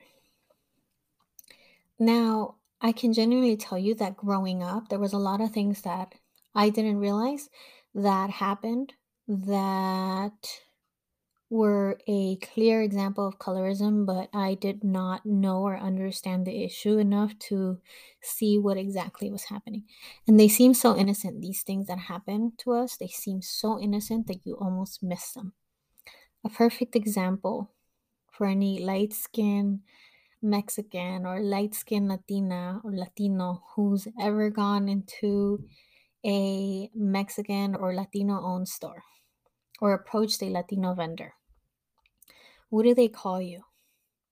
Now, 1.99 2.56
I 2.81 2.91
can 2.91 3.13
genuinely 3.13 3.57
tell 3.57 3.77
you 3.77 3.96
that 3.96 4.17
growing 4.17 4.62
up, 4.62 4.89
there 4.89 5.00
was 5.00 5.13
a 5.13 5.17
lot 5.17 5.41
of 5.41 5.51
things 5.51 5.81
that 5.81 6.13
I 6.53 6.69
didn't 6.69 6.98
realize 7.00 7.50
that 7.96 8.29
happened 8.29 8.93
that 9.27 10.62
were 11.50 11.98
a 12.07 12.36
clear 12.38 12.81
example 12.81 13.25
of 13.25 13.39
colorism, 13.39 14.05
but 14.05 14.29
I 14.34 14.55
did 14.55 14.84
not 14.84 15.25
know 15.25 15.62
or 15.62 15.77
understand 15.77 16.46
the 16.46 16.63
issue 16.63 16.98
enough 16.98 17.38
to 17.39 17.79
see 18.22 18.57
what 18.60 18.77
exactly 18.77 19.31
was 19.31 19.46
happening. 19.46 19.86
And 20.27 20.39
they 20.39 20.50
seem 20.50 20.74
so 20.74 20.96
innocent, 20.96 21.41
these 21.41 21.63
things 21.63 21.88
that 21.88 22.00
happen 22.00 22.53
to 22.60 22.74
us, 22.74 22.98
they 22.98 23.07
seem 23.07 23.41
so 23.41 23.79
innocent 23.79 24.27
that 24.27 24.46
you 24.46 24.55
almost 24.55 25.01
miss 25.01 25.31
them. 25.31 25.53
A 26.43 26.50
perfect 26.50 26.96
example 26.96 27.72
for 28.31 28.46
any 28.46 28.79
light 28.79 29.13
skinned 29.13 29.79
Mexican 30.41 31.25
or 31.25 31.39
light 31.39 31.74
skinned 31.74 32.08
Latina 32.08 32.82
or 32.84 32.91
Latino 32.96 33.63
who's 33.75 34.08
ever 34.20 34.50
gone 34.50 34.88
into 34.88 35.63
a 36.25 36.89
Mexican 36.94 37.75
or 37.75 37.94
Latino 37.94 38.41
owned 38.41 38.67
store 38.67 39.03
or 39.79 39.94
approached 39.94 40.41
a 40.41 40.46
Latino 40.46 40.94
vendor. 40.94 41.34
What 42.70 42.84
do 42.84 42.94
they 42.94 43.08
call 43.08 43.41
you? 43.41 43.63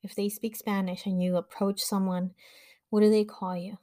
If 0.04 0.14
they 0.16 0.30
speak 0.30 0.56
Spanish 0.56 1.06
and 1.06 1.22
you 1.22 1.38
approach 1.38 1.82
someone, 1.82 2.32
what 2.90 3.02
do 3.02 3.10
they 3.10 3.24
call 3.24 3.58
you? 3.58 3.78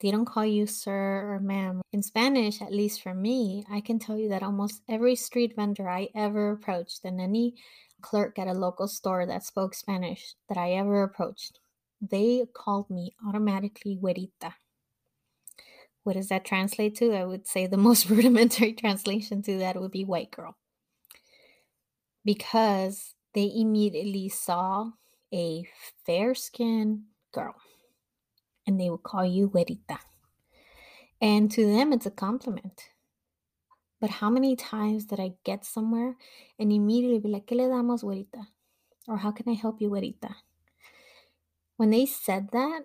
They 0.00 0.10
don't 0.10 0.26
call 0.26 0.44
you 0.44 0.66
sir 0.66 1.32
or 1.32 1.40
ma'am. 1.40 1.80
In 1.92 2.02
Spanish, 2.02 2.60
at 2.60 2.72
least 2.72 3.00
for 3.00 3.14
me, 3.14 3.64
I 3.70 3.80
can 3.80 3.98
tell 3.98 4.18
you 4.18 4.28
that 4.28 4.42
almost 4.42 4.82
every 4.88 5.16
street 5.16 5.56
vendor 5.56 5.88
I 5.88 6.08
ever 6.14 6.50
approached 6.50 7.04
and 7.04 7.18
any 7.18 7.54
clerk 8.00 8.38
at 8.38 8.48
a 8.48 8.52
local 8.52 8.88
store 8.88 9.26
that 9.26 9.44
spoke 9.44 9.74
Spanish 9.74 10.34
that 10.48 10.58
I 10.58 10.72
ever 10.72 11.02
approached, 11.02 11.58
they 12.00 12.44
called 12.52 12.90
me 12.90 13.14
automatically 13.26 13.98
güerita. 14.00 14.54
What 16.02 16.14
does 16.14 16.28
that 16.28 16.44
translate 16.44 16.94
to? 16.96 17.14
I 17.14 17.24
would 17.24 17.46
say 17.46 17.66
the 17.66 17.76
most 17.88 18.08
rudimentary 18.08 18.72
translation 18.72 19.42
to 19.42 19.58
that 19.58 19.80
would 19.80 19.90
be 19.90 20.04
white 20.04 20.30
girl. 20.30 20.56
Because 22.24 23.14
they 23.34 23.52
immediately 23.54 24.28
saw 24.28 24.90
a 25.32 25.66
fair 26.04 26.34
skinned 26.34 27.02
girl 27.32 27.54
and 28.66 28.80
they 28.80 28.90
would 28.90 29.02
call 29.02 29.24
you 29.24 29.48
güerita. 29.48 29.98
And 31.20 31.50
to 31.52 31.66
them, 31.66 31.92
it's 31.92 32.06
a 32.06 32.10
compliment. 32.10 32.90
But 34.06 34.12
how 34.12 34.30
many 34.30 34.54
times 34.54 35.04
did 35.04 35.18
I 35.18 35.32
get 35.42 35.64
somewhere 35.64 36.14
and 36.60 36.70
immediately 36.70 37.18
be 37.18 37.28
like, 37.28 37.46
¿Qué 37.48 37.56
le 37.56 37.64
damos, 37.64 38.04
güerita? 38.04 38.46
Or 39.08 39.16
how 39.16 39.32
can 39.32 39.48
I 39.48 39.54
help 39.54 39.80
you, 39.80 39.90
güerita? 39.90 40.32
When 41.76 41.90
they 41.90 42.06
said 42.06 42.50
that, 42.52 42.82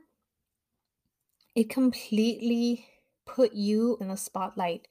it 1.53 1.69
completely 1.69 2.87
put 3.27 3.53
you 3.53 3.99
in 4.01 4.07
the 4.07 4.17
spotlight, 4.17 4.87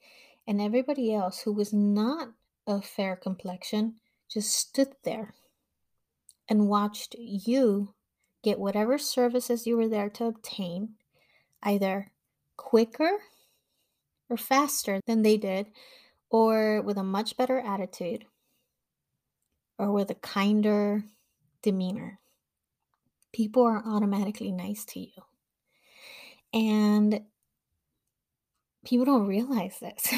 and 0.47 0.61
everybody 0.61 1.13
else 1.13 1.41
who 1.41 1.51
was 1.51 1.73
not 1.73 2.29
of 2.65 2.85
fair 2.85 3.17
complexion 3.17 3.95
just 4.29 4.53
stood 4.53 4.95
there 5.03 5.33
and 6.47 6.69
watched 6.69 7.13
you 7.19 7.93
get 8.41 8.57
whatever 8.57 8.97
services 8.97 9.67
you 9.67 9.75
were 9.75 9.89
there 9.89 10.09
to 10.11 10.27
obtain 10.27 10.93
either 11.61 12.13
quicker 12.55 13.17
or 14.29 14.37
faster 14.37 15.01
than 15.05 15.23
they 15.23 15.35
did, 15.35 15.67
or 16.31 16.81
with 16.81 16.97
a 16.97 17.03
much 17.03 17.37
better 17.37 17.59
attitude, 17.59 18.25
or 19.77 19.91
with 19.91 20.09
a 20.11 20.15
kinder 20.15 21.03
demeanor. 21.61 22.19
People 23.33 23.63
are 23.63 23.83
automatically 23.85 24.51
nice 24.51 24.85
to 24.85 24.99
you. 24.99 25.23
And 26.53 27.21
people 28.85 29.05
don't 29.05 29.27
realize 29.27 29.77
this. 29.79 30.13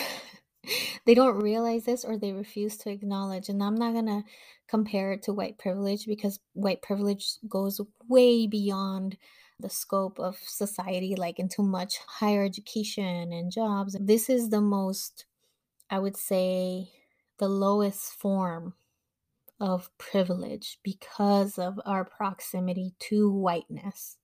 they 1.06 1.14
don't 1.14 1.42
realize 1.42 1.86
this 1.86 2.06
or 2.06 2.18
they 2.18 2.32
refuse 2.32 2.78
to 2.78 2.90
acknowledge. 2.90 3.50
And 3.50 3.62
I'm 3.64 3.76
not 3.76 3.94
going 3.94 4.08
to 4.08 4.24
compare 4.68 5.14
it 5.14 5.24
to 5.24 5.34
white 5.34 5.58
privilege 5.58 6.06
because 6.06 6.40
white 6.54 6.82
privilege 6.82 7.38
goes 7.48 7.82
way 8.08 8.48
beyond 8.48 9.18
the 9.60 9.70
scope 9.70 10.20
of 10.20 10.38
society, 10.38 11.16
like 11.16 11.40
into 11.40 11.62
much 11.62 12.00
higher 12.08 12.44
education 12.44 13.32
and 13.32 13.52
jobs. 13.52 13.96
This 14.00 14.30
is 14.30 14.50
the 14.50 14.62
most, 14.62 15.26
I 15.94 16.00
would 16.00 16.18
say, 16.18 16.90
the 17.38 17.48
lowest 17.48 18.14
form 18.14 18.74
of 19.60 19.96
privilege 20.00 20.80
because 20.84 21.60
of 21.60 21.80
our 21.86 22.04
proximity 22.04 22.96
to 23.02 23.32
whiteness. 23.32 24.18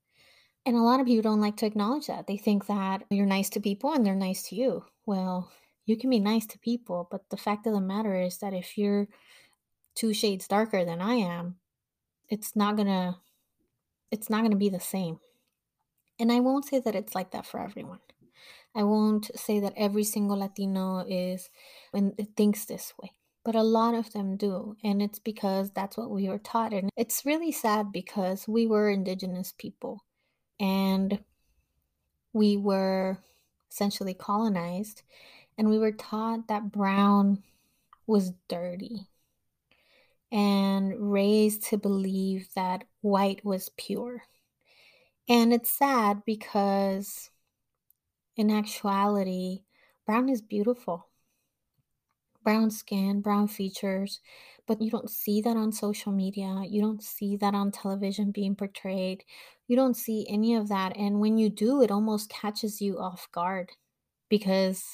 And 0.65 0.75
a 0.75 0.81
lot 0.81 0.99
of 0.99 1.05
people 1.05 1.21
don't 1.21 1.41
like 1.41 1.57
to 1.57 1.67
acknowledge 1.67 2.07
that. 2.07 2.25
They 2.25 2.38
think 2.38 2.65
that 2.65 3.03
you're 3.11 3.27
nice 3.27 3.51
to 3.51 3.59
people 3.59 3.93
and 3.93 4.03
they're 4.03 4.15
nice 4.15 4.41
to 4.49 4.55
you. 4.55 4.83
Well, 5.05 5.51
you 5.85 5.95
can 5.95 6.09
be 6.09 6.19
nice 6.19 6.47
to 6.47 6.57
people, 6.57 7.07
but 7.11 7.29
the 7.29 7.38
fact 7.38 7.67
of 7.67 7.73
the 7.73 7.81
matter 7.81 8.19
is 8.19 8.39
that 8.39 8.55
if 8.55 8.75
you're 8.75 9.07
two 9.93 10.11
shades 10.11 10.47
darker 10.47 10.83
than 10.83 11.01
I 11.01 11.13
am, 11.13 11.57
it's 12.29 12.55
not 12.55 12.77
going 12.77 12.88
to 12.88 13.15
it's 14.09 14.27
not 14.27 14.39
going 14.39 14.53
to 14.53 14.57
be 14.57 14.69
the 14.69 14.79
same. 14.79 15.19
And 16.19 16.31
I 16.31 16.39
won't 16.39 16.65
say 16.65 16.79
that 16.79 16.95
it's 16.95 17.13
like 17.13 17.29
that 17.33 17.45
for 17.45 17.59
everyone. 17.59 17.99
I 18.75 18.83
won't 18.83 19.31
say 19.35 19.59
that 19.59 19.73
every 19.75 20.03
single 20.03 20.38
Latino 20.38 21.03
is 21.07 21.49
and 21.93 22.13
thinks 22.38 22.65
this 22.65 22.93
way, 23.01 23.11
but 23.43 23.55
a 23.55 23.63
lot 23.63 23.95
of 23.95 24.13
them 24.13 24.38
do, 24.38 24.75
and 24.83 25.01
it's 25.01 25.19
because 25.19 25.71
that's 25.71 25.97
what 25.97 26.11
we 26.11 26.29
were 26.29 26.39
taught. 26.39 26.73
And 26.73 26.89
it's 26.95 27.25
really 27.25 27.51
sad 27.51 27.91
because 27.91 28.47
we 28.47 28.67
were 28.67 28.89
indigenous 28.89 29.53
people 29.57 30.03
and 30.59 31.19
we 32.33 32.57
were 32.57 33.17
essentially 33.71 34.13
colonized 34.13 35.01
and 35.57 35.69
we 35.69 35.79
were 35.79 35.91
taught 35.91 36.47
that 36.47 36.71
brown 36.71 37.43
was 38.07 38.31
dirty 38.47 39.07
and 40.31 41.11
raised 41.11 41.63
to 41.63 41.77
believe 41.77 42.49
that 42.55 42.83
white 43.01 43.43
was 43.43 43.69
pure. 43.77 44.23
And 45.27 45.53
it's 45.53 45.69
sad 45.69 46.23
because 46.25 47.29
in 48.39 48.50
actuality, 48.50 49.63
brown 50.05 50.29
is 50.29 50.41
beautiful. 50.41 51.10
Brown 52.41 52.72
skin, 52.72 53.19
brown 53.19 53.50
features, 53.50 54.22
but 54.65 54.81
you 54.81 54.89
don't 54.89 55.10
see 55.10 55.41
that 55.41 55.58
on 55.58 55.74
social 55.74 56.13
media. 56.13 56.63
You 56.65 56.81
don't 56.81 57.03
see 57.03 57.36
that 57.36 57.53
on 57.53 57.69
television 57.72 58.31
being 58.31 58.55
portrayed. 58.55 59.25
You 59.67 59.75
don't 59.75 59.98
see 59.98 60.25
any 60.29 60.55
of 60.55 60.69
that. 60.69 60.96
And 60.96 61.19
when 61.19 61.38
you 61.38 61.50
do, 61.50 61.81
it 61.81 61.91
almost 61.91 62.29
catches 62.29 62.79
you 62.79 62.98
off 62.98 63.27
guard 63.34 63.72
because 64.29 64.86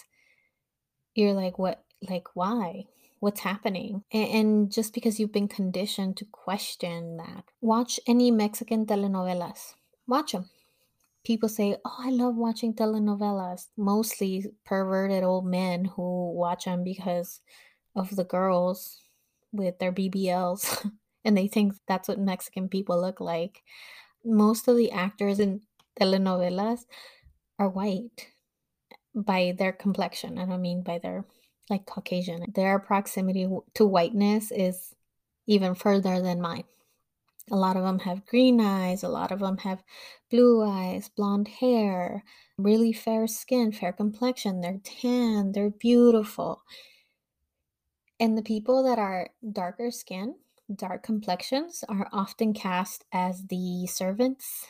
you're 1.13 1.33
like, 1.33 1.59
what? 1.59 1.83
Like, 2.01 2.29
why? 2.33 2.85
What's 3.19 3.41
happening? 3.41 4.03
And, 4.11 4.71
just 4.71 4.91
because 4.91 5.19
you've 5.19 5.31
been 5.31 5.47
conditioned 5.47 6.17
to 6.17 6.25
question 6.25 7.17
that, 7.17 7.43
watch 7.61 7.99
any 8.07 8.31
Mexican 8.31 8.87
telenovelas. 8.87 9.75
Watch 10.07 10.31
them 10.31 10.49
people 11.25 11.49
say, 11.49 11.75
Oh, 11.83 11.95
I 11.99 12.09
love 12.11 12.35
watching 12.35 12.73
telenovelas. 12.73 13.67
Mostly 13.75 14.45
perverted 14.63 15.23
old 15.23 15.45
men 15.45 15.85
who 15.85 16.31
watch 16.31 16.65
them 16.65 16.83
because 16.83 17.41
of 17.95 18.15
the 18.15 18.23
girls 18.23 19.01
with 19.51 19.79
their 19.79 19.91
BBLs 19.91 20.89
and 21.25 21.37
they 21.37 21.47
think 21.47 21.73
that's 21.87 22.07
what 22.07 22.19
Mexican 22.19 22.69
people 22.69 22.99
look 22.99 23.19
like. 23.19 23.63
Most 24.23 24.67
of 24.67 24.77
the 24.77 24.91
actors 24.91 25.39
in 25.39 25.61
telenovelas 25.99 26.85
are 27.59 27.69
white 27.69 28.29
by 29.13 29.55
their 29.57 29.71
complexion. 29.71 30.37
I 30.37 30.45
don't 30.45 30.61
mean 30.61 30.83
by 30.83 30.99
their 30.99 31.25
like 31.69 31.85
Caucasian. 31.85 32.45
Their 32.53 32.79
proximity 32.79 33.49
to 33.73 33.85
whiteness 33.85 34.51
is 34.51 34.93
even 35.47 35.73
further 35.73 36.21
than 36.21 36.41
mine. 36.41 36.65
A 37.51 37.55
lot 37.55 37.77
of 37.77 37.83
them 37.83 37.99
have 37.99 38.25
green 38.25 38.59
eyes, 38.59 39.03
a 39.03 39.09
lot 39.09 39.31
of 39.31 39.39
them 39.39 39.57
have 39.59 39.83
blue 40.31 40.63
eyes, 40.63 41.09
blonde 41.09 41.47
hair, 41.47 42.23
really 42.57 42.91
fair 42.91 43.27
skin, 43.27 43.71
fair 43.71 43.93
complexion. 43.93 44.61
They're 44.61 44.81
tan, 44.83 45.51
they're 45.51 45.69
beautiful. 45.69 46.63
And 48.19 48.37
the 48.37 48.41
people 48.41 48.83
that 48.83 48.97
are 48.97 49.29
darker 49.51 49.91
skin, 49.91 50.35
dark 50.73 51.03
complexions, 51.03 51.83
are 51.87 52.09
often 52.11 52.53
cast 52.53 53.05
as 53.11 53.43
the 53.47 53.85
servants, 53.87 54.65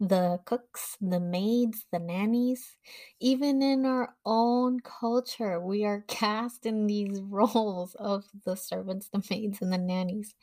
the 0.00 0.40
cooks, 0.46 0.96
the 1.00 1.20
maids, 1.20 1.86
the 1.92 1.98
nannies. 1.98 2.76
Even 3.20 3.62
in 3.62 3.84
our 3.86 4.14
own 4.24 4.80
culture, 4.80 5.60
we 5.60 5.84
are 5.84 6.00
cast 6.08 6.66
in 6.66 6.86
these 6.86 7.20
roles 7.28 7.94
of 7.96 8.24
the 8.44 8.56
servants, 8.56 9.08
the 9.08 9.22
maids, 9.30 9.60
and 9.62 9.72
the 9.72 9.78
nannies. 9.78 10.34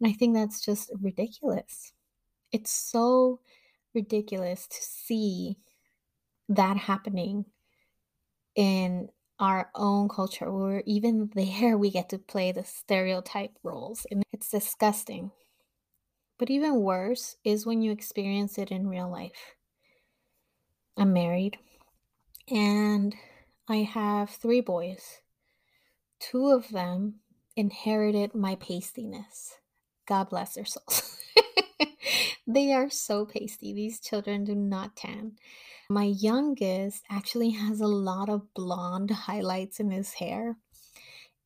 And 0.00 0.10
I 0.10 0.14
think 0.14 0.34
that's 0.34 0.60
just 0.64 0.92
ridiculous. 1.00 1.92
It's 2.52 2.72
so 2.72 3.40
ridiculous 3.94 4.66
to 4.68 4.78
see 4.82 5.58
that 6.48 6.76
happening 6.76 7.46
in 8.54 9.08
our 9.38 9.70
own 9.74 10.08
culture 10.08 10.44
or 10.44 10.82
even 10.86 11.30
there 11.34 11.78
we 11.78 11.90
get 11.90 12.08
to 12.10 12.18
play 12.18 12.52
the 12.52 12.64
stereotype 12.64 13.56
roles 13.62 14.06
and 14.10 14.22
it's 14.32 14.50
disgusting 14.50 15.30
but 16.40 16.50
even 16.50 16.80
worse 16.80 17.36
is 17.44 17.66
when 17.66 17.82
you 17.82 17.92
experience 17.92 18.58
it 18.58 18.70
in 18.70 18.88
real 18.88 19.10
life. 19.10 19.54
I'm 20.96 21.12
married 21.12 21.58
and 22.50 23.14
i 23.68 23.76
have 23.76 24.30
three 24.30 24.60
boys. 24.60 25.20
Two 26.18 26.48
of 26.48 26.70
them 26.70 27.20
inherited 27.56 28.34
my 28.34 28.56
pastiness. 28.56 29.58
God 30.08 30.30
bless 30.30 30.54
their 30.54 30.64
souls. 30.64 31.18
They 32.52 32.72
are 32.72 32.90
so 32.90 33.26
pasty. 33.26 33.72
These 33.72 34.00
children 34.00 34.42
do 34.42 34.56
not 34.56 34.96
tan. 34.96 35.36
My 35.88 36.04
youngest 36.04 37.04
actually 37.08 37.50
has 37.50 37.80
a 37.80 37.86
lot 37.86 38.28
of 38.28 38.52
blonde 38.54 39.12
highlights 39.12 39.78
in 39.78 39.92
his 39.92 40.14
hair. 40.14 40.56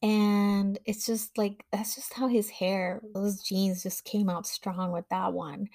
And 0.04 0.78
it's 0.84 1.06
just 1.06 1.38
like, 1.38 1.64
that's 1.72 1.94
just 1.94 2.12
how 2.12 2.28
his 2.28 2.50
hair, 2.50 3.00
those 3.14 3.42
genes 3.42 3.82
just 3.82 4.04
came 4.04 4.28
out 4.28 4.46
strong 4.46 4.92
with 4.92 5.08
that 5.08 5.32
one. 5.32 5.70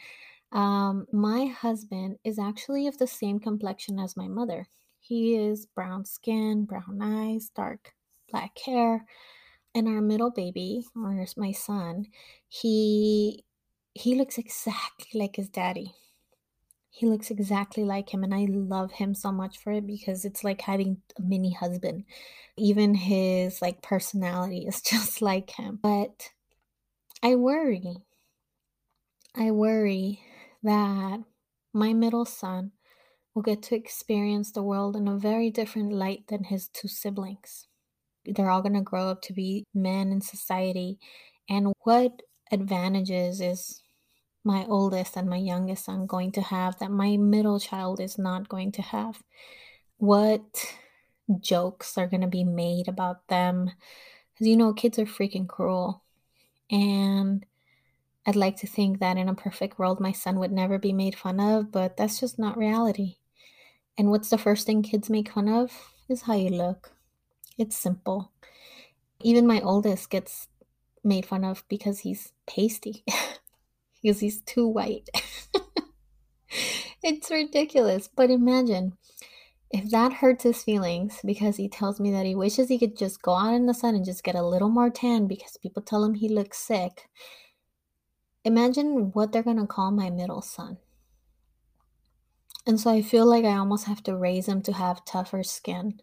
Um, 0.51 1.07
my 1.11 1.47
husband 1.47 2.19
is 2.23 2.37
actually 2.37 2.85
of 2.85 2.99
the 2.99 3.07
same 3.07 3.39
complexion 3.39 3.97
as 3.97 4.15
my 4.15 4.27
mother. 4.27 4.67
He 4.99 5.35
is 5.35 5.65
brown 5.65 6.05
skin, 6.05 6.65
brown 6.65 6.99
eyes, 7.01 7.49
dark 7.55 7.95
black 8.29 8.55
hair. 8.63 9.03
And 9.73 9.87
our 9.87 9.99
middle 9.99 10.29
baby, 10.29 10.85
or 10.95 11.25
my 11.35 11.51
son, 11.51 12.05
he 12.49 13.45
he 13.95 14.13
looks 14.13 14.37
exactly 14.37 15.19
like 15.19 15.37
his 15.37 15.49
daddy. 15.49 15.95
He 16.99 17.05
looks 17.05 17.31
exactly 17.31 17.85
like 17.85 18.13
him, 18.13 18.25
and 18.25 18.35
I 18.35 18.45
love 18.49 18.91
him 18.91 19.15
so 19.15 19.31
much 19.31 19.57
for 19.57 19.71
it 19.71 19.87
because 19.87 20.25
it's 20.25 20.43
like 20.43 20.59
having 20.59 20.97
a 21.17 21.21
mini 21.21 21.53
husband. 21.53 22.03
Even 22.57 22.93
his 22.93 23.61
like 23.61 23.81
personality 23.81 24.65
is 24.67 24.81
just 24.91 25.21
like 25.21 25.51
him. 25.51 25.79
But 25.81 26.31
I 27.23 27.35
worry. 27.35 28.03
I 29.33 29.51
worry 29.51 30.19
that 30.61 31.21
my 31.73 31.93
middle 31.93 32.25
son 32.25 32.73
will 33.33 33.43
get 33.43 33.63
to 33.63 33.75
experience 33.75 34.51
the 34.51 34.61
world 34.61 34.97
in 34.97 35.07
a 35.07 35.15
very 35.15 35.49
different 35.49 35.93
light 35.93 36.27
than 36.27 36.43
his 36.43 36.67
two 36.67 36.89
siblings. 36.89 37.67
They're 38.25 38.49
all 38.49 38.61
going 38.61 38.73
to 38.73 38.81
grow 38.81 39.07
up 39.07 39.21
to 39.21 39.33
be 39.33 39.63
men 39.73 40.11
in 40.11 40.19
society. 40.19 40.99
And 41.49 41.71
what 41.83 42.23
advantages 42.51 43.39
is 43.39 43.83
my 44.43 44.65
oldest 44.65 45.17
and 45.17 45.29
my 45.29 45.37
youngest 45.37 45.85
son 45.85 46.05
going 46.05 46.31
to 46.33 46.41
have 46.41 46.79
that 46.79 46.91
my 46.91 47.17
middle 47.17 47.59
child 47.59 47.99
is 47.99 48.17
not 48.17 48.49
going 48.49 48.71
to 48.73 48.81
have? 48.81 49.21
What 49.97 50.65
jokes 51.39 51.97
are 51.97 52.07
going 52.07 52.21
to 52.21 52.27
be 52.27 52.43
made 52.43 52.87
about 52.87 53.27
them? 53.27 53.71
Because 54.33 54.47
you 54.47 54.57
know, 54.57 54.73
kids 54.73 54.97
are 54.97 55.05
freaking 55.05 55.47
cruel. 55.47 56.03
And 56.71 57.45
I'd 58.25 58.35
like 58.35 58.57
to 58.57 58.67
think 58.67 58.99
that 58.99 59.17
in 59.17 59.27
a 59.27 59.33
perfect 59.33 59.79
world, 59.79 59.99
my 59.99 60.11
son 60.11 60.39
would 60.39 60.51
never 60.51 60.77
be 60.77 60.93
made 60.93 61.15
fun 61.15 61.39
of, 61.39 61.71
but 61.71 61.97
that's 61.97 62.19
just 62.19 62.37
not 62.37 62.57
reality. 62.57 63.15
And 63.97 64.11
what's 64.11 64.29
the 64.29 64.37
first 64.37 64.65
thing 64.65 64.81
kids 64.83 65.09
make 65.09 65.31
fun 65.31 65.49
of? 65.49 65.71
Is 66.07 66.23
how 66.23 66.35
you 66.35 66.49
look. 66.49 66.91
It's 67.57 67.75
simple. 67.75 68.31
Even 69.21 69.45
my 69.45 69.59
oldest 69.61 70.09
gets 70.09 70.47
made 71.03 71.25
fun 71.25 71.43
of 71.43 71.63
because 71.67 71.99
he's 71.99 72.31
pasty, 72.47 73.03
because 74.01 74.19
he's 74.19 74.41
too 74.41 74.67
white. 74.67 75.09
it's 77.03 77.29
ridiculous. 77.29 78.09
But 78.13 78.29
imagine 78.29 78.93
if 79.71 79.89
that 79.91 80.13
hurts 80.13 80.43
his 80.43 80.63
feelings 80.63 81.19
because 81.23 81.57
he 81.57 81.69
tells 81.69 81.99
me 81.99 82.11
that 82.11 82.25
he 82.25 82.35
wishes 82.35 82.69
he 82.69 82.79
could 82.79 82.97
just 82.97 83.21
go 83.21 83.33
out 83.35 83.53
in 83.53 83.67
the 83.67 83.73
sun 83.73 83.95
and 83.95 84.05
just 84.05 84.23
get 84.23 84.35
a 84.35 84.45
little 84.45 84.69
more 84.69 84.89
tan 84.89 85.27
because 85.27 85.57
people 85.61 85.81
tell 85.81 86.03
him 86.03 86.15
he 86.15 86.29
looks 86.29 86.57
sick. 86.57 87.07
Imagine 88.43 89.11
what 89.13 89.31
they're 89.31 89.43
going 89.43 89.57
to 89.57 89.67
call 89.67 89.91
my 89.91 90.09
middle 90.09 90.41
son. 90.41 90.77
And 92.65 92.79
so 92.79 92.91
I 92.91 93.01
feel 93.01 93.25
like 93.25 93.45
I 93.45 93.57
almost 93.57 93.85
have 93.85 94.03
to 94.03 94.15
raise 94.15 94.47
him 94.47 94.61
to 94.63 94.73
have 94.73 95.05
tougher 95.05 95.43
skin, 95.43 96.01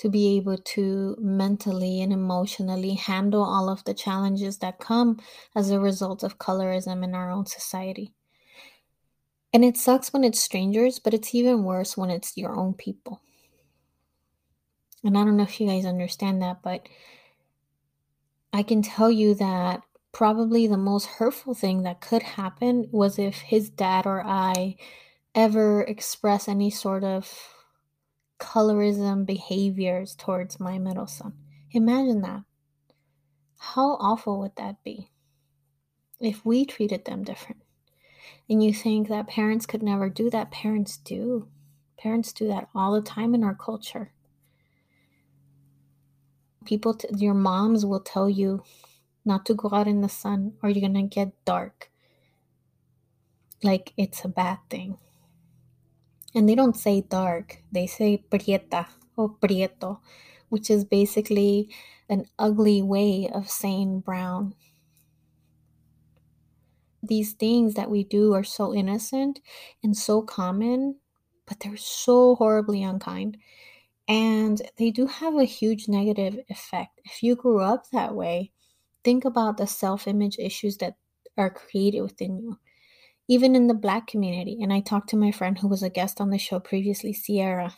to 0.00 0.08
be 0.08 0.34
able 0.38 0.56
to 0.56 1.14
mentally 1.20 2.00
and 2.00 2.10
emotionally 2.10 2.94
handle 2.94 3.44
all 3.44 3.68
of 3.68 3.84
the 3.84 3.92
challenges 3.92 4.56
that 4.58 4.78
come 4.78 5.20
as 5.54 5.70
a 5.70 5.78
result 5.78 6.22
of 6.22 6.38
colorism 6.38 7.04
in 7.04 7.14
our 7.14 7.30
own 7.30 7.44
society. 7.44 8.14
And 9.52 9.62
it 9.62 9.76
sucks 9.76 10.10
when 10.10 10.24
it's 10.24 10.40
strangers, 10.40 10.98
but 10.98 11.12
it's 11.12 11.34
even 11.34 11.64
worse 11.64 11.98
when 11.98 12.08
it's 12.08 12.34
your 12.34 12.56
own 12.56 12.72
people. 12.72 13.20
And 15.04 15.18
I 15.18 15.24
don't 15.24 15.36
know 15.36 15.42
if 15.42 15.60
you 15.60 15.66
guys 15.66 15.84
understand 15.84 16.40
that, 16.40 16.62
but 16.62 16.88
I 18.54 18.62
can 18.62 18.80
tell 18.80 19.10
you 19.10 19.34
that 19.34 19.82
probably 20.12 20.66
the 20.66 20.78
most 20.78 21.06
hurtful 21.06 21.52
thing 21.52 21.82
that 21.82 22.00
could 22.00 22.22
happen 22.22 22.88
was 22.90 23.18
if 23.18 23.36
his 23.36 23.68
dad 23.68 24.06
or 24.06 24.24
I 24.24 24.76
ever 25.34 25.82
express 25.82 26.48
any 26.48 26.70
sort 26.70 27.04
of 27.04 27.30
colorism 28.40 29.24
behaviors 29.24 30.16
towards 30.16 30.58
my 30.58 30.78
middle 30.78 31.06
son. 31.06 31.34
Imagine 31.70 32.22
that. 32.22 32.42
How 33.58 33.96
awful 34.00 34.40
would 34.40 34.56
that 34.56 34.82
be 34.82 35.10
if 36.18 36.44
we 36.44 36.64
treated 36.64 37.04
them 37.04 37.22
different? 37.22 37.62
And 38.48 38.64
you 38.64 38.74
think 38.74 39.08
that 39.08 39.28
parents 39.28 39.66
could 39.66 39.82
never 39.82 40.08
do 40.08 40.30
that. 40.30 40.50
Parents 40.50 40.96
do. 40.96 41.48
Parents 41.98 42.32
do 42.32 42.48
that 42.48 42.68
all 42.74 42.92
the 42.92 43.02
time 43.02 43.34
in 43.34 43.44
our 43.44 43.54
culture. 43.54 44.12
People, 46.64 46.94
t- 46.94 47.08
your 47.16 47.34
moms 47.34 47.86
will 47.86 48.00
tell 48.00 48.28
you 48.28 48.62
not 49.24 49.46
to 49.46 49.54
go 49.54 49.70
out 49.72 49.86
in 49.86 50.00
the 50.00 50.08
sun 50.08 50.54
or 50.62 50.70
you're 50.70 50.88
gonna 50.88 51.06
get 51.06 51.44
dark. 51.44 51.90
Like 53.62 53.92
it's 53.96 54.24
a 54.24 54.28
bad 54.28 54.58
thing. 54.70 54.98
And 56.34 56.48
they 56.48 56.54
don't 56.54 56.76
say 56.76 57.00
dark, 57.02 57.62
they 57.72 57.86
say 57.86 58.18
prieta 58.18 58.86
or 59.16 59.30
prieto, 59.30 60.00
which 60.48 60.70
is 60.70 60.84
basically 60.84 61.68
an 62.08 62.26
ugly 62.38 62.82
way 62.82 63.28
of 63.32 63.48
saying 63.50 64.00
brown. 64.00 64.54
These 67.02 67.32
things 67.32 67.74
that 67.74 67.90
we 67.90 68.04
do 68.04 68.34
are 68.34 68.44
so 68.44 68.74
innocent 68.74 69.40
and 69.82 69.96
so 69.96 70.22
common, 70.22 70.96
but 71.46 71.60
they're 71.60 71.76
so 71.76 72.34
horribly 72.36 72.82
unkind. 72.82 73.38
And 74.08 74.60
they 74.76 74.90
do 74.90 75.06
have 75.06 75.34
a 75.36 75.44
huge 75.44 75.88
negative 75.88 76.40
effect. 76.48 77.00
If 77.04 77.22
you 77.22 77.36
grew 77.36 77.60
up 77.60 77.90
that 77.90 78.14
way, 78.14 78.52
think 79.04 79.24
about 79.24 79.56
the 79.56 79.66
self 79.66 80.06
image 80.08 80.38
issues 80.38 80.76
that 80.78 80.96
are 81.38 81.50
created 81.50 82.02
within 82.02 82.38
you, 82.38 82.58
even 83.30 83.54
in 83.54 83.68
the 83.68 83.74
Black 83.74 84.08
community. 84.08 84.58
And 84.60 84.72
I 84.72 84.80
talked 84.80 85.08
to 85.10 85.16
my 85.16 85.30
friend 85.30 85.56
who 85.56 85.68
was 85.68 85.84
a 85.84 85.88
guest 85.88 86.20
on 86.20 86.30
the 86.30 86.36
show 86.36 86.58
previously, 86.58 87.12
Sierra. 87.12 87.76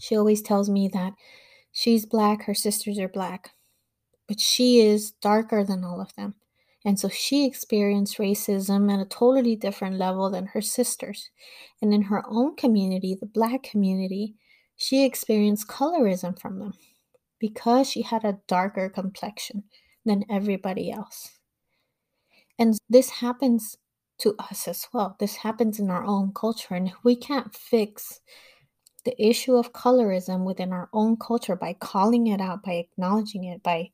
She 0.00 0.16
always 0.16 0.42
tells 0.42 0.68
me 0.68 0.88
that 0.92 1.12
she's 1.70 2.04
Black, 2.04 2.42
her 2.42 2.54
sisters 2.54 2.98
are 2.98 3.08
Black, 3.08 3.52
but 4.26 4.40
she 4.40 4.80
is 4.80 5.12
darker 5.12 5.62
than 5.62 5.84
all 5.84 6.00
of 6.00 6.12
them. 6.16 6.34
And 6.84 6.98
so 6.98 7.08
she 7.08 7.46
experienced 7.46 8.18
racism 8.18 8.92
at 8.92 8.98
a 8.98 9.08
totally 9.08 9.54
different 9.54 9.96
level 9.96 10.28
than 10.28 10.46
her 10.46 10.60
sisters. 10.60 11.30
And 11.80 11.94
in 11.94 12.02
her 12.02 12.24
own 12.28 12.56
community, 12.56 13.14
the 13.14 13.26
Black 13.26 13.62
community, 13.62 14.34
she 14.76 15.04
experienced 15.04 15.68
colorism 15.68 16.36
from 16.36 16.58
them 16.58 16.72
because 17.38 17.88
she 17.88 18.02
had 18.02 18.24
a 18.24 18.40
darker 18.48 18.88
complexion 18.88 19.62
than 20.04 20.24
everybody 20.28 20.90
else. 20.90 21.38
And 22.58 22.76
this 22.88 23.08
happens 23.10 23.76
to 24.18 24.34
us 24.38 24.68
as 24.68 24.86
well. 24.92 25.16
This 25.18 25.36
happens 25.36 25.78
in 25.78 25.90
our 25.90 26.04
own 26.04 26.32
culture. 26.34 26.74
And 26.74 26.92
we 27.04 27.16
can't 27.16 27.54
fix 27.54 28.20
the 29.04 29.14
issue 29.24 29.56
of 29.56 29.72
colorism 29.72 30.44
within 30.44 30.72
our 30.72 30.88
own 30.92 31.16
culture 31.16 31.56
by 31.56 31.72
calling 31.74 32.26
it 32.26 32.40
out, 32.40 32.62
by 32.62 32.72
acknowledging 32.72 33.44
it, 33.44 33.62
by 33.62 33.90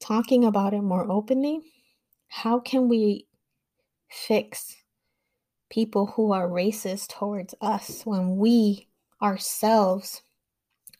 talking 0.00 0.44
about 0.44 0.74
it 0.74 0.82
more 0.82 1.10
openly, 1.10 1.60
how 2.28 2.58
can 2.58 2.88
we 2.88 3.26
fix 4.08 4.76
people 5.68 6.06
who 6.06 6.32
are 6.32 6.48
racist 6.48 7.08
towards 7.08 7.54
us 7.60 8.02
when 8.04 8.36
we 8.36 8.88
ourselves 9.22 10.22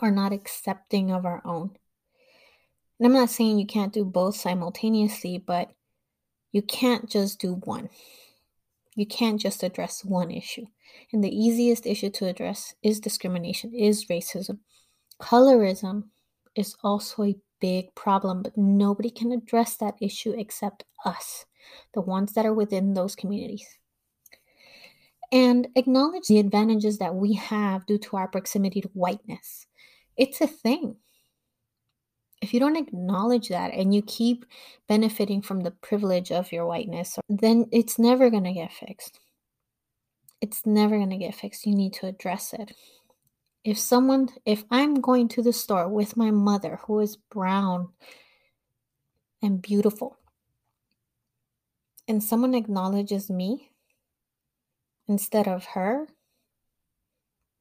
are 0.00 0.10
not 0.10 0.32
accepting 0.32 1.10
of 1.10 1.24
our 1.26 1.42
own? 1.44 1.70
And 2.98 3.06
I'm 3.06 3.14
not 3.14 3.30
saying 3.30 3.58
you 3.58 3.66
can't 3.66 3.92
do 3.92 4.04
both 4.04 4.36
simultaneously, 4.36 5.38
but 5.38 5.72
you 6.52 6.62
can't 6.62 7.08
just 7.08 7.40
do 7.40 7.54
one. 7.54 7.88
You 9.00 9.06
can't 9.06 9.40
just 9.40 9.62
address 9.62 10.04
one 10.04 10.30
issue. 10.30 10.66
And 11.10 11.24
the 11.24 11.34
easiest 11.34 11.86
issue 11.86 12.10
to 12.10 12.26
address 12.26 12.74
is 12.82 13.00
discrimination, 13.00 13.74
is 13.74 14.04
racism. 14.10 14.58
Colorism 15.18 16.10
is 16.54 16.76
also 16.84 17.22
a 17.24 17.38
big 17.62 17.94
problem, 17.94 18.42
but 18.42 18.58
nobody 18.58 19.08
can 19.08 19.32
address 19.32 19.74
that 19.78 19.94
issue 20.02 20.34
except 20.36 20.84
us, 21.06 21.46
the 21.94 22.02
ones 22.02 22.34
that 22.34 22.44
are 22.44 22.52
within 22.52 22.92
those 22.92 23.16
communities. 23.16 23.66
And 25.32 25.68
acknowledge 25.76 26.26
the 26.26 26.38
advantages 26.38 26.98
that 26.98 27.14
we 27.14 27.32
have 27.32 27.86
due 27.86 27.96
to 28.00 28.18
our 28.18 28.28
proximity 28.28 28.82
to 28.82 28.88
whiteness. 28.88 29.66
It's 30.18 30.42
a 30.42 30.46
thing 30.46 30.96
if 32.40 32.54
you 32.54 32.60
don't 32.60 32.76
acknowledge 32.76 33.48
that 33.48 33.72
and 33.72 33.94
you 33.94 34.02
keep 34.02 34.46
benefiting 34.88 35.42
from 35.42 35.60
the 35.60 35.70
privilege 35.70 36.32
of 36.32 36.52
your 36.52 36.66
whiteness, 36.66 37.18
then 37.28 37.66
it's 37.70 37.98
never 37.98 38.30
going 38.30 38.44
to 38.44 38.52
get 38.52 38.72
fixed. 38.72 39.20
It's 40.40 40.64
never 40.64 40.96
going 40.96 41.10
to 41.10 41.18
get 41.18 41.34
fixed. 41.34 41.66
You 41.66 41.74
need 41.74 41.92
to 41.94 42.06
address 42.06 42.54
it. 42.54 42.72
If 43.62 43.78
someone, 43.78 44.30
if 44.46 44.64
I'm 44.70 45.02
going 45.02 45.28
to 45.28 45.42
the 45.42 45.52
store 45.52 45.86
with 45.86 46.16
my 46.16 46.30
mother 46.30 46.80
who 46.86 47.00
is 47.00 47.16
brown 47.16 47.90
and 49.42 49.60
beautiful, 49.60 50.16
and 52.08 52.24
someone 52.24 52.54
acknowledges 52.54 53.28
me 53.28 53.70
instead 55.06 55.46
of 55.46 55.66
her, 55.66 56.08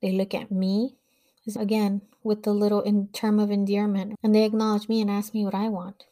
they 0.02 0.14
look 0.14 0.34
at 0.34 0.52
me 0.52 0.99
again 1.56 2.02
with 2.24 2.44
the 2.44 2.54
little 2.54 2.82
in 2.82 3.08
term 3.10 3.40
of 3.40 3.52
endearment 3.52 4.16
and 4.24 4.34
they 4.34 4.44
acknowledge 4.44 4.90
me 4.90 5.02
and 5.02 5.10
ask 5.10 5.34
me 5.34 5.46
what 5.46 5.56
I 5.56 5.70
want. 5.70 6.06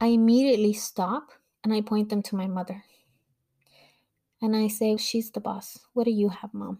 I 0.00 0.08
immediately 0.08 0.72
stop 0.72 1.32
and 1.64 1.72
I 1.72 1.80
point 1.80 2.08
them 2.08 2.22
to 2.22 2.36
my 2.36 2.46
mother. 2.46 2.84
And 4.40 4.54
I 4.54 4.68
say, 4.68 4.96
She's 4.96 5.30
the 5.30 5.40
boss. 5.40 5.78
What 5.92 6.04
do 6.04 6.12
you 6.12 6.28
have, 6.28 6.54
mom? 6.54 6.78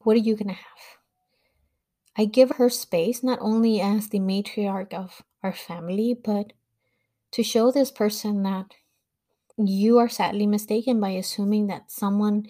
What 0.00 0.16
are 0.16 0.20
you 0.20 0.34
going 0.34 0.48
to 0.48 0.54
have? 0.54 0.98
I 2.16 2.24
give 2.24 2.52
her 2.52 2.70
space 2.70 3.22
not 3.22 3.38
only 3.40 3.80
as 3.80 4.08
the 4.08 4.18
matriarch 4.18 4.94
of 4.94 5.22
our 5.42 5.52
family, 5.52 6.14
but 6.14 6.52
to 7.32 7.42
show 7.42 7.70
this 7.70 7.90
person 7.90 8.42
that 8.42 8.74
you 9.58 9.98
are 9.98 10.08
sadly 10.08 10.46
mistaken 10.46 11.00
by 11.00 11.10
assuming 11.10 11.66
that 11.66 11.90
someone 11.90 12.46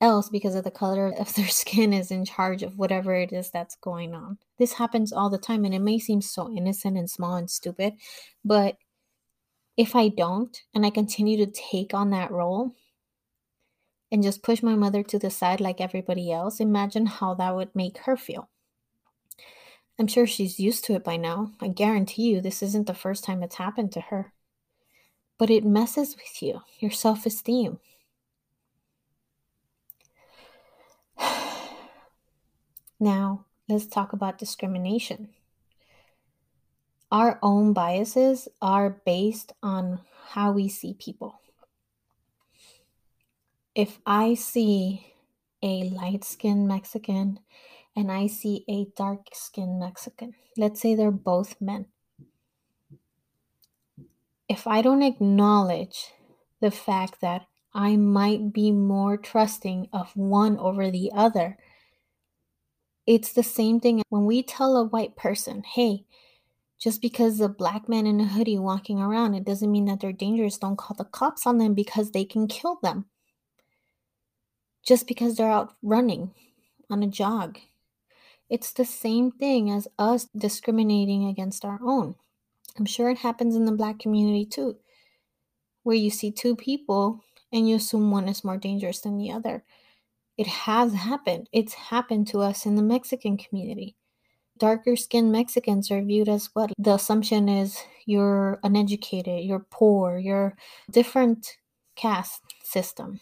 else 0.00 0.28
because 0.28 0.54
of 0.54 0.64
the 0.64 0.70
color 0.70 1.12
of 1.18 1.34
their 1.34 1.48
skin 1.48 1.92
is 1.92 2.10
in 2.10 2.24
charge 2.24 2.62
of 2.62 2.78
whatever 2.78 3.14
it 3.14 3.32
is 3.32 3.50
that's 3.50 3.76
going 3.76 4.14
on. 4.14 4.38
This 4.58 4.74
happens 4.74 5.12
all 5.12 5.30
the 5.30 5.38
time 5.38 5.64
and 5.64 5.74
it 5.74 5.80
may 5.80 5.98
seem 5.98 6.20
so 6.20 6.50
innocent 6.54 6.96
and 6.96 7.10
small 7.10 7.36
and 7.36 7.50
stupid, 7.50 7.94
but 8.44 8.76
if 9.76 9.94
I 9.94 10.08
don't 10.08 10.56
and 10.74 10.86
I 10.86 10.90
continue 10.90 11.44
to 11.44 11.52
take 11.52 11.92
on 11.92 12.10
that 12.10 12.30
role 12.30 12.74
and 14.10 14.22
just 14.22 14.42
push 14.42 14.62
my 14.62 14.74
mother 14.74 15.02
to 15.02 15.18
the 15.18 15.30
side 15.30 15.60
like 15.60 15.80
everybody 15.80 16.32
else, 16.32 16.60
imagine 16.60 17.06
how 17.06 17.34
that 17.34 17.54
would 17.54 17.74
make 17.74 17.98
her 17.98 18.16
feel. 18.16 18.48
I'm 19.98 20.06
sure 20.06 20.26
she's 20.26 20.60
used 20.60 20.84
to 20.84 20.94
it 20.94 21.04
by 21.04 21.16
now. 21.16 21.52
I 21.60 21.68
guarantee 21.68 22.24
you 22.24 22.40
this 22.40 22.62
isn't 22.62 22.86
the 22.86 22.94
first 22.94 23.24
time 23.24 23.42
it's 23.42 23.56
happened 23.56 23.92
to 23.92 24.00
her. 24.02 24.32
But 25.38 25.50
it 25.50 25.64
messes 25.64 26.16
with 26.16 26.42
you, 26.42 26.62
your 26.78 26.90
self 26.90 27.26
esteem. 27.26 27.78
Now, 32.98 33.44
let's 33.68 33.86
talk 33.86 34.12
about 34.12 34.38
discrimination. 34.38 35.28
Our 37.12 37.38
own 37.42 37.72
biases 37.72 38.48
are 38.60 39.02
based 39.04 39.52
on 39.62 40.00
how 40.28 40.52
we 40.52 40.68
see 40.68 40.94
people. 40.94 41.40
If 43.74 44.00
I 44.06 44.34
see 44.34 45.14
a 45.62 45.84
light 45.90 46.24
skinned 46.24 46.66
Mexican 46.66 47.40
and 47.94 48.10
I 48.10 48.26
see 48.26 48.64
a 48.68 48.86
dark 48.96 49.28
skinned 49.34 49.78
Mexican, 49.78 50.34
let's 50.56 50.80
say 50.80 50.94
they're 50.94 51.10
both 51.10 51.60
men. 51.60 51.86
If 54.48 54.66
I 54.66 54.80
don't 54.80 55.02
acknowledge 55.02 56.12
the 56.60 56.70
fact 56.70 57.20
that 57.20 57.46
I 57.74 57.96
might 57.96 58.52
be 58.52 58.72
more 58.72 59.18
trusting 59.18 59.88
of 59.92 60.16
one 60.16 60.56
over 60.58 60.90
the 60.90 61.12
other, 61.14 61.58
it's 63.06 63.32
the 63.32 63.42
same 63.42 63.80
thing 63.80 64.02
when 64.08 64.24
we 64.24 64.42
tell 64.42 64.76
a 64.76 64.84
white 64.84 65.16
person, 65.16 65.62
hey, 65.62 66.04
just 66.78 67.00
because 67.00 67.40
a 67.40 67.48
black 67.48 67.88
man 67.88 68.06
in 68.06 68.20
a 68.20 68.26
hoodie 68.26 68.58
walking 68.58 69.00
around, 69.00 69.34
it 69.34 69.44
doesn't 69.44 69.70
mean 69.70 69.86
that 69.86 70.00
they're 70.00 70.12
dangerous. 70.12 70.58
Don't 70.58 70.76
call 70.76 70.96
the 70.96 71.04
cops 71.04 71.46
on 71.46 71.58
them 71.58 71.72
because 71.72 72.10
they 72.10 72.24
can 72.24 72.48
kill 72.48 72.78
them. 72.82 73.06
Just 74.84 75.06
because 75.06 75.36
they're 75.36 75.50
out 75.50 75.74
running 75.82 76.32
on 76.90 77.02
a 77.02 77.06
jog. 77.06 77.58
It's 78.50 78.72
the 78.72 78.84
same 78.84 79.32
thing 79.32 79.70
as 79.70 79.88
us 79.98 80.28
discriminating 80.36 81.26
against 81.26 81.64
our 81.64 81.80
own. 81.82 82.14
I'm 82.78 82.86
sure 82.86 83.08
it 83.08 83.18
happens 83.18 83.56
in 83.56 83.64
the 83.64 83.72
black 83.72 83.98
community 83.98 84.44
too, 84.44 84.76
where 85.82 85.96
you 85.96 86.10
see 86.10 86.30
two 86.30 86.54
people 86.54 87.24
and 87.52 87.68
you 87.68 87.76
assume 87.76 88.10
one 88.10 88.28
is 88.28 88.44
more 88.44 88.58
dangerous 88.58 89.00
than 89.00 89.18
the 89.18 89.32
other. 89.32 89.64
It 90.36 90.46
has 90.46 90.92
happened. 90.94 91.48
It's 91.52 91.74
happened 91.74 92.26
to 92.28 92.40
us 92.40 92.66
in 92.66 92.76
the 92.76 92.82
Mexican 92.82 93.36
community 93.36 93.96
darker 94.58 94.96
skinned 94.96 95.32
Mexicans 95.32 95.90
are 95.90 96.02
viewed 96.02 96.28
as 96.28 96.50
what? 96.52 96.72
The 96.78 96.94
assumption 96.94 97.48
is 97.48 97.82
you're 98.06 98.58
uneducated, 98.62 99.44
you're 99.44 99.66
poor, 99.70 100.18
you're 100.18 100.56
different 100.90 101.56
caste 101.94 102.42
system. 102.62 103.20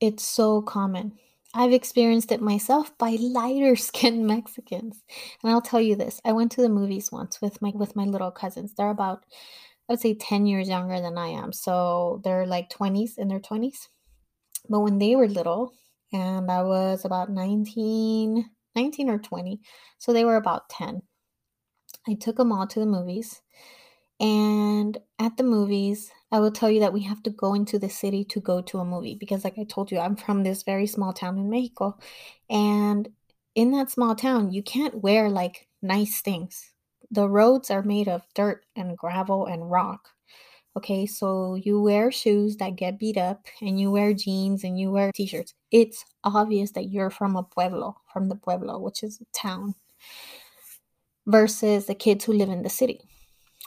It's 0.00 0.24
so 0.24 0.62
common. 0.62 1.18
I've 1.52 1.72
experienced 1.72 2.30
it 2.32 2.40
myself 2.40 2.96
by 2.96 3.16
lighter 3.20 3.76
skinned 3.76 4.26
Mexicans. 4.26 5.02
And 5.42 5.52
I'll 5.52 5.60
tell 5.60 5.80
you 5.80 5.96
this. 5.96 6.20
I 6.24 6.32
went 6.32 6.52
to 6.52 6.62
the 6.62 6.68
movies 6.68 7.10
once 7.12 7.40
with 7.40 7.60
my 7.60 7.72
with 7.74 7.96
my 7.96 8.04
little 8.04 8.30
cousins. 8.30 8.74
They're 8.74 8.90
about 8.90 9.24
I 9.88 9.94
would 9.94 10.00
say 10.00 10.14
10 10.14 10.46
years 10.46 10.68
younger 10.68 11.00
than 11.00 11.18
I 11.18 11.28
am. 11.28 11.52
So 11.52 12.20
they're 12.22 12.46
like 12.46 12.70
20s 12.70 13.18
in 13.18 13.26
their 13.26 13.40
20s. 13.40 13.88
But 14.70 14.80
when 14.80 14.98
they 14.98 15.16
were 15.16 15.28
little, 15.28 15.74
and 16.12 16.50
I 16.50 16.62
was 16.62 17.04
about 17.04 17.30
19, 17.30 18.48
19 18.74 19.10
or 19.10 19.18
20. 19.18 19.60
So 19.98 20.12
they 20.12 20.24
were 20.24 20.36
about 20.36 20.68
10. 20.70 21.02
I 22.08 22.14
took 22.14 22.36
them 22.36 22.52
all 22.52 22.66
to 22.66 22.80
the 22.80 22.86
movies. 22.86 23.42
And 24.20 24.96
at 25.18 25.36
the 25.36 25.42
movies, 25.42 26.10
I 26.30 26.40
will 26.40 26.52
tell 26.52 26.70
you 26.70 26.80
that 26.80 26.92
we 26.92 27.02
have 27.02 27.22
to 27.24 27.30
go 27.30 27.54
into 27.54 27.78
the 27.78 27.88
city 27.88 28.24
to 28.26 28.40
go 28.40 28.60
to 28.62 28.78
a 28.78 28.84
movie 28.84 29.16
because, 29.16 29.44
like 29.44 29.58
I 29.58 29.64
told 29.64 29.90
you, 29.90 29.98
I'm 29.98 30.16
from 30.16 30.42
this 30.42 30.62
very 30.62 30.86
small 30.86 31.12
town 31.12 31.38
in 31.38 31.50
Mexico. 31.50 31.98
And 32.48 33.08
in 33.54 33.72
that 33.72 33.90
small 33.90 34.14
town, 34.14 34.52
you 34.52 34.62
can't 34.62 35.02
wear 35.02 35.28
like 35.28 35.66
nice 35.82 36.20
things. 36.20 36.72
The 37.10 37.28
roads 37.28 37.70
are 37.70 37.82
made 37.82 38.08
of 38.08 38.22
dirt 38.34 38.64
and 38.76 38.96
gravel 38.96 39.46
and 39.46 39.70
rock. 39.70 40.10
Okay, 40.80 41.04
so 41.04 41.56
you 41.56 41.78
wear 41.78 42.10
shoes 42.10 42.56
that 42.56 42.76
get 42.76 42.98
beat 42.98 43.18
up 43.18 43.44
and 43.60 43.78
you 43.78 43.90
wear 43.90 44.14
jeans 44.14 44.64
and 44.64 44.80
you 44.80 44.90
wear 44.90 45.12
t 45.12 45.26
shirts. 45.26 45.52
It's 45.70 46.06
obvious 46.24 46.70
that 46.70 46.88
you're 46.88 47.10
from 47.10 47.36
a 47.36 47.42
pueblo, 47.42 47.96
from 48.10 48.30
the 48.30 48.34
pueblo, 48.34 48.78
which 48.78 49.02
is 49.02 49.20
a 49.20 49.26
town, 49.36 49.74
versus 51.26 51.84
the 51.84 51.94
kids 51.94 52.24
who 52.24 52.32
live 52.32 52.48
in 52.48 52.62
the 52.62 52.70
city 52.70 53.02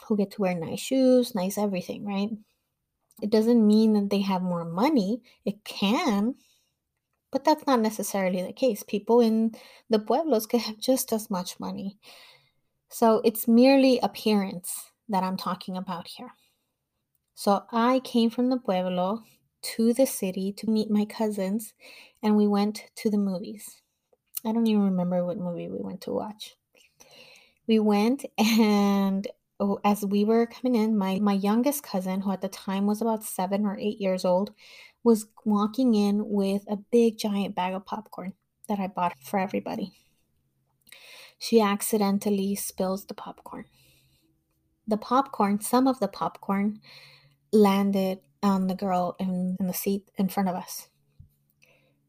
who 0.08 0.16
get 0.16 0.32
to 0.32 0.40
wear 0.40 0.56
nice 0.56 0.80
shoes, 0.80 1.36
nice 1.36 1.56
everything, 1.56 2.04
right? 2.04 2.30
It 3.22 3.30
doesn't 3.30 3.64
mean 3.64 3.92
that 3.92 4.10
they 4.10 4.22
have 4.22 4.42
more 4.42 4.64
money. 4.64 5.22
It 5.44 5.62
can, 5.62 6.34
but 7.30 7.44
that's 7.44 7.64
not 7.64 7.78
necessarily 7.78 8.42
the 8.42 8.52
case. 8.52 8.82
People 8.82 9.20
in 9.20 9.54
the 9.88 10.00
pueblos 10.00 10.46
could 10.46 10.62
have 10.62 10.80
just 10.80 11.12
as 11.12 11.30
much 11.30 11.60
money. 11.60 11.96
So 12.90 13.20
it's 13.24 13.46
merely 13.46 14.00
appearance 14.00 14.90
that 15.08 15.22
I'm 15.22 15.36
talking 15.36 15.76
about 15.76 16.08
here. 16.08 16.32
So 17.34 17.64
I 17.72 18.00
came 18.00 18.30
from 18.30 18.48
the 18.48 18.58
pueblo 18.58 19.22
to 19.62 19.92
the 19.92 20.06
city 20.06 20.52
to 20.52 20.70
meet 20.70 20.90
my 20.90 21.04
cousins, 21.04 21.74
and 22.22 22.36
we 22.36 22.46
went 22.46 22.84
to 22.96 23.10
the 23.10 23.18
movies. 23.18 23.80
I 24.44 24.52
don't 24.52 24.66
even 24.66 24.82
remember 24.82 25.24
what 25.24 25.38
movie 25.38 25.68
we 25.68 25.78
went 25.80 26.02
to 26.02 26.12
watch. 26.12 26.54
We 27.66 27.78
went, 27.78 28.24
and 28.38 29.26
oh, 29.58 29.80
as 29.84 30.04
we 30.04 30.24
were 30.24 30.46
coming 30.46 30.80
in, 30.80 30.96
my, 30.96 31.18
my 31.18 31.32
youngest 31.32 31.82
cousin, 31.82 32.20
who 32.20 32.32
at 32.32 32.40
the 32.40 32.48
time 32.48 32.86
was 32.86 33.00
about 33.00 33.24
seven 33.24 33.64
or 33.64 33.78
eight 33.78 34.00
years 34.00 34.24
old, 34.24 34.52
was 35.02 35.26
walking 35.44 35.94
in 35.94 36.28
with 36.28 36.62
a 36.68 36.76
big 36.76 37.18
giant 37.18 37.54
bag 37.54 37.74
of 37.74 37.84
popcorn 37.84 38.34
that 38.68 38.78
I 38.78 38.86
bought 38.86 39.14
for 39.22 39.38
everybody. 39.38 39.92
She 41.38 41.60
accidentally 41.60 42.54
spills 42.54 43.06
the 43.06 43.14
popcorn. 43.14 43.64
The 44.86 44.96
popcorn, 44.96 45.60
some 45.60 45.88
of 45.88 46.00
the 46.00 46.08
popcorn, 46.08 46.80
landed 47.54 48.20
on 48.42 48.66
the 48.66 48.74
girl 48.74 49.16
in, 49.18 49.56
in 49.58 49.66
the 49.66 49.74
seat 49.74 50.10
in 50.16 50.28
front 50.28 50.48
of 50.48 50.54
us. 50.54 50.88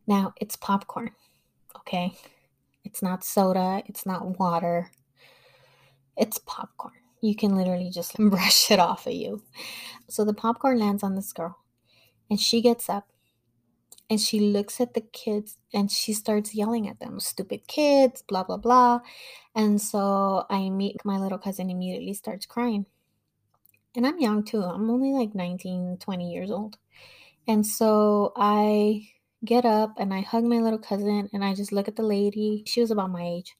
Now 0.08 0.34
it's 0.42 0.56
popcorn, 0.56 1.12
okay? 1.78 2.14
It's 2.84 3.02
not 3.02 3.24
soda, 3.24 3.82
it's 3.86 4.06
not 4.06 4.40
water, 4.40 4.92
it's 6.18 6.40
popcorn. 6.40 6.94
You 7.22 7.36
can 7.36 7.56
literally 7.56 7.90
just 7.90 8.18
brush 8.20 8.70
it 8.70 8.80
off 8.80 9.08
of 9.08 9.14
you. 9.14 9.44
So 10.10 10.26
the 10.26 10.34
popcorn 10.34 10.80
lands 10.80 11.04
on 11.04 11.16
this 11.16 11.32
girl, 11.32 11.58
and 12.30 12.40
she 12.40 12.62
gets 12.62 12.90
up 12.90 13.08
and 14.10 14.20
she 14.22 14.40
looks 14.40 14.80
at 14.80 14.94
the 14.94 15.02
kids 15.02 15.58
and 15.74 15.92
she 15.92 16.14
starts 16.14 16.54
yelling 16.54 16.88
at 16.88 17.00
them 17.00 17.20
stupid 17.20 17.68
kids 17.68 18.22
blah 18.28 18.44
blah 18.44 18.58
blah 18.58 19.00
and 19.56 19.82
so 19.82 20.46
i 20.50 20.70
meet 20.70 20.98
my 21.04 21.18
little 21.18 21.38
cousin 21.38 21.70
immediately 21.70 22.14
starts 22.14 22.46
crying 22.46 22.86
and 23.96 24.06
I'm 24.06 24.20
young 24.20 24.44
too. 24.44 24.62
I'm 24.62 24.90
only 24.90 25.12
like 25.12 25.36
19, 25.36 25.98
20 26.00 26.32
years 26.32 26.52
old. 26.52 26.78
And 27.48 27.66
so 27.66 28.34
I 28.36 29.08
get 29.44 29.66
up 29.66 29.94
and 29.98 30.14
I 30.14 30.22
hug 30.22 30.44
my 30.44 30.58
little 30.58 30.80
cousin 30.80 31.30
and 31.32 31.44
I 31.44 31.54
just 31.54 31.72
look 31.72 31.88
at 31.88 31.96
the 31.96 32.04
lady. 32.04 32.64
She 32.66 32.82
was 32.82 32.92
about 32.92 33.12
my 33.12 33.24
age. 33.24 33.56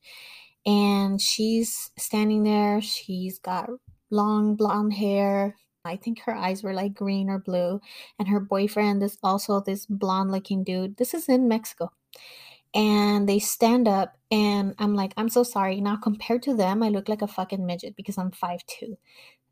And 0.66 1.22
she's 1.22 1.92
standing 1.98 2.44
there. 2.44 2.82
She's 2.82 3.38
got 3.38 3.70
long 4.10 4.56
blonde 4.56 4.94
hair. 4.94 5.56
I 5.86 5.98
think 5.98 6.22
her 6.22 6.34
eyes 6.34 6.64
were 6.64 6.74
like 6.74 6.96
green 6.96 7.30
or 7.30 7.38
blue. 7.38 7.80
And 8.18 8.28
her 8.28 8.40
boyfriend 8.40 9.04
is 9.04 9.18
also 9.22 9.62
this 9.62 9.86
blonde 9.86 10.32
looking 10.32 10.64
dude. 10.64 10.98
This 10.98 11.14
is 11.14 11.30
in 11.30 11.48
Mexico. 11.48 11.92
And 12.74 13.30
they 13.30 13.40
stand 13.40 13.88
up 13.88 14.18
and 14.32 14.76
I'm 14.80 14.96
like, 14.96 15.14
I'm 15.16 15.30
so 15.30 15.44
sorry. 15.44 15.80
Now 15.80 15.96
compared 15.96 16.42
to 16.44 16.56
them, 16.56 16.84
I 16.84 16.90
look 16.90 17.08
like 17.08 17.22
a 17.22 17.28
fucking 17.28 17.66
midget 17.66 17.96
because 17.96 18.18
I'm 18.18 18.32
5'2. 18.32 18.98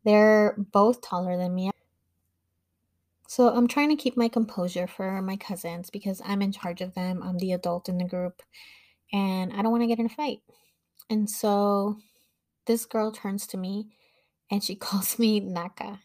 They're 0.04 0.54
both 0.58 1.02
taller 1.02 1.36
than 1.36 1.54
me. 1.54 1.70
So 3.28 3.48
I'm 3.48 3.68
trying 3.68 3.90
to 3.90 3.96
keep 3.96 4.16
my 4.16 4.28
composure 4.28 4.86
for 4.86 5.22
my 5.22 5.36
cousins 5.36 5.90
because 5.90 6.20
I'm 6.24 6.42
in 6.42 6.52
charge 6.52 6.80
of 6.80 6.94
them. 6.94 7.22
I'm 7.22 7.38
the 7.38 7.52
adult 7.52 7.88
in 7.88 7.98
the 7.98 8.04
group 8.04 8.42
and 9.12 9.52
I 9.52 9.62
don't 9.62 9.72
want 9.72 9.82
to 9.82 9.88
get 9.88 9.98
in 10.00 10.06
a 10.06 10.10
fight. 10.10 10.40
And 11.10 11.28
so 11.30 11.98
this 12.66 12.86
girl 12.86 13.12
turns 13.12 13.46
to 13.48 13.56
me 13.58 13.88
and 14.50 14.64
she 14.64 14.76
calls 14.76 15.18
me 15.18 15.40
Naka. 15.40 16.00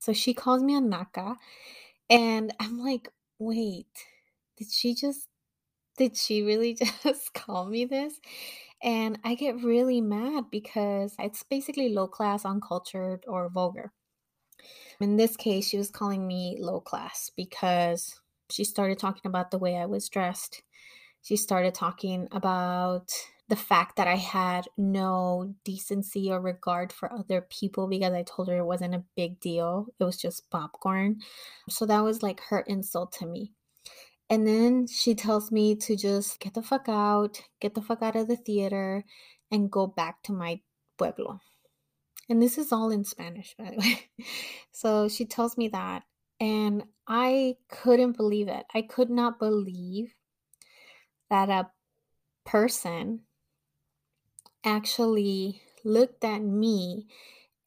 So 0.00 0.12
she 0.12 0.34
calls 0.34 0.62
me 0.62 0.76
a 0.76 0.80
Naka 0.80 1.36
and 2.10 2.54
I'm 2.60 2.78
like, 2.78 3.08
wait, 3.38 3.86
did 4.58 4.70
she 4.70 4.94
just, 4.94 5.28
did 5.98 6.16
she 6.16 6.42
really 6.42 6.74
just 7.04 7.34
call 7.34 7.66
me 7.66 7.84
this? 7.86 8.14
And 8.82 9.18
I 9.24 9.34
get 9.34 9.62
really 9.62 10.00
mad 10.00 10.44
because 10.50 11.14
it's 11.18 11.42
basically 11.42 11.88
low 11.88 12.06
class, 12.08 12.44
uncultured, 12.44 13.24
or 13.26 13.48
vulgar. 13.48 13.92
In 15.00 15.16
this 15.16 15.36
case, 15.36 15.68
she 15.68 15.78
was 15.78 15.90
calling 15.90 16.26
me 16.26 16.56
low 16.60 16.80
class 16.80 17.30
because 17.36 18.20
she 18.50 18.64
started 18.64 18.98
talking 18.98 19.26
about 19.26 19.50
the 19.50 19.58
way 19.58 19.76
I 19.76 19.86
was 19.86 20.08
dressed. 20.08 20.62
She 21.22 21.36
started 21.36 21.74
talking 21.74 22.28
about 22.30 23.10
the 23.48 23.56
fact 23.56 23.96
that 23.96 24.08
I 24.08 24.16
had 24.16 24.66
no 24.76 25.54
decency 25.64 26.30
or 26.30 26.40
regard 26.40 26.92
for 26.92 27.12
other 27.12 27.40
people 27.40 27.88
because 27.88 28.12
I 28.12 28.22
told 28.22 28.48
her 28.48 28.58
it 28.58 28.64
wasn't 28.64 28.94
a 28.94 29.04
big 29.16 29.40
deal. 29.40 29.86
It 29.98 30.04
was 30.04 30.16
just 30.16 30.50
popcorn. 30.50 31.18
So 31.68 31.86
that 31.86 32.00
was 32.00 32.22
like 32.22 32.40
her 32.48 32.60
insult 32.60 33.12
to 33.14 33.26
me. 33.26 33.52
And 34.28 34.46
then 34.46 34.86
she 34.88 35.14
tells 35.14 35.52
me 35.52 35.76
to 35.76 35.96
just 35.96 36.40
get 36.40 36.54
the 36.54 36.62
fuck 36.62 36.88
out, 36.88 37.42
get 37.60 37.74
the 37.74 37.82
fuck 37.82 38.02
out 38.02 38.16
of 38.16 38.26
the 38.26 38.36
theater, 38.36 39.04
and 39.50 39.70
go 39.70 39.86
back 39.86 40.22
to 40.24 40.32
my 40.32 40.60
pueblo. 40.98 41.40
And 42.28 42.42
this 42.42 42.58
is 42.58 42.72
all 42.72 42.90
in 42.90 43.04
Spanish, 43.04 43.54
by 43.56 43.70
the 43.70 43.78
way. 43.78 44.08
So 44.72 45.08
she 45.08 45.24
tells 45.24 45.56
me 45.56 45.68
that. 45.68 46.02
And 46.38 46.84
I 47.08 47.56
couldn't 47.70 48.16
believe 48.16 48.48
it. 48.48 48.66
I 48.74 48.82
could 48.82 49.08
not 49.08 49.38
believe 49.38 50.12
that 51.30 51.48
a 51.48 51.70
person 52.44 53.20
actually 54.62 55.62
looked 55.82 56.24
at 56.24 56.42
me 56.42 57.06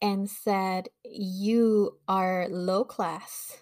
and 0.00 0.30
said, 0.30 0.88
You 1.04 1.98
are 2.06 2.46
low 2.48 2.84
class 2.84 3.58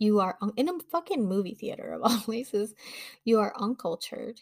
You 0.00 0.18
are 0.20 0.38
un- 0.40 0.54
in 0.56 0.68
a 0.68 0.78
fucking 0.90 1.28
movie 1.28 1.54
theater 1.54 1.92
of 1.92 2.02
all 2.10 2.18
places. 2.18 2.74
You 3.24 3.38
are 3.38 3.54
uncultured. 3.56 4.40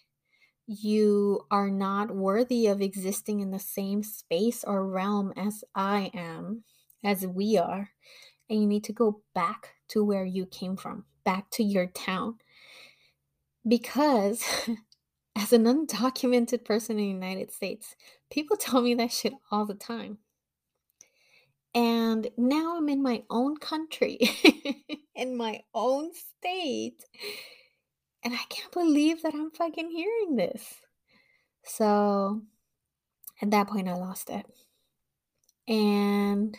You 0.66 1.42
are 1.50 1.68
not 1.68 2.14
worthy 2.14 2.68
of 2.68 2.80
existing 2.80 3.40
in 3.40 3.50
the 3.50 3.58
same 3.58 4.02
space 4.02 4.64
or 4.64 4.86
realm 4.86 5.32
as 5.36 5.64
I 5.74 6.10
am, 6.14 6.62
as 7.04 7.26
we 7.26 7.58
are. 7.58 7.90
And 8.48 8.60
you 8.62 8.66
need 8.66 8.84
to 8.84 8.92
go 8.92 9.22
back 9.34 9.74
to 9.88 10.04
where 10.04 10.24
you 10.24 10.46
came 10.46 10.76
from, 10.76 11.04
back 11.24 11.50
to 11.52 11.64
your 11.64 11.86
town. 11.86 12.36
Because 13.66 14.44
as 15.36 15.52
an 15.52 15.64
undocumented 15.64 16.64
person 16.64 16.98
in 16.98 17.04
the 17.04 17.26
United 17.26 17.50
States, 17.50 17.96
people 18.30 18.56
tell 18.56 18.80
me 18.80 18.94
that 18.94 19.10
shit 19.10 19.32
all 19.50 19.66
the 19.66 19.74
time. 19.74 20.18
And 21.74 22.28
now 22.36 22.76
I'm 22.76 22.88
in 22.88 23.02
my 23.02 23.22
own 23.30 23.56
country, 23.56 24.18
in 25.14 25.36
my 25.36 25.60
own 25.74 26.10
state. 26.14 27.04
And 28.24 28.34
I 28.34 28.44
can't 28.48 28.72
believe 28.72 29.22
that 29.22 29.34
I'm 29.34 29.50
fucking 29.50 29.90
hearing 29.90 30.36
this. 30.36 30.74
So 31.64 32.42
at 33.40 33.50
that 33.50 33.68
point, 33.68 33.88
I 33.88 33.94
lost 33.94 34.30
it. 34.30 34.46
And 35.68 36.56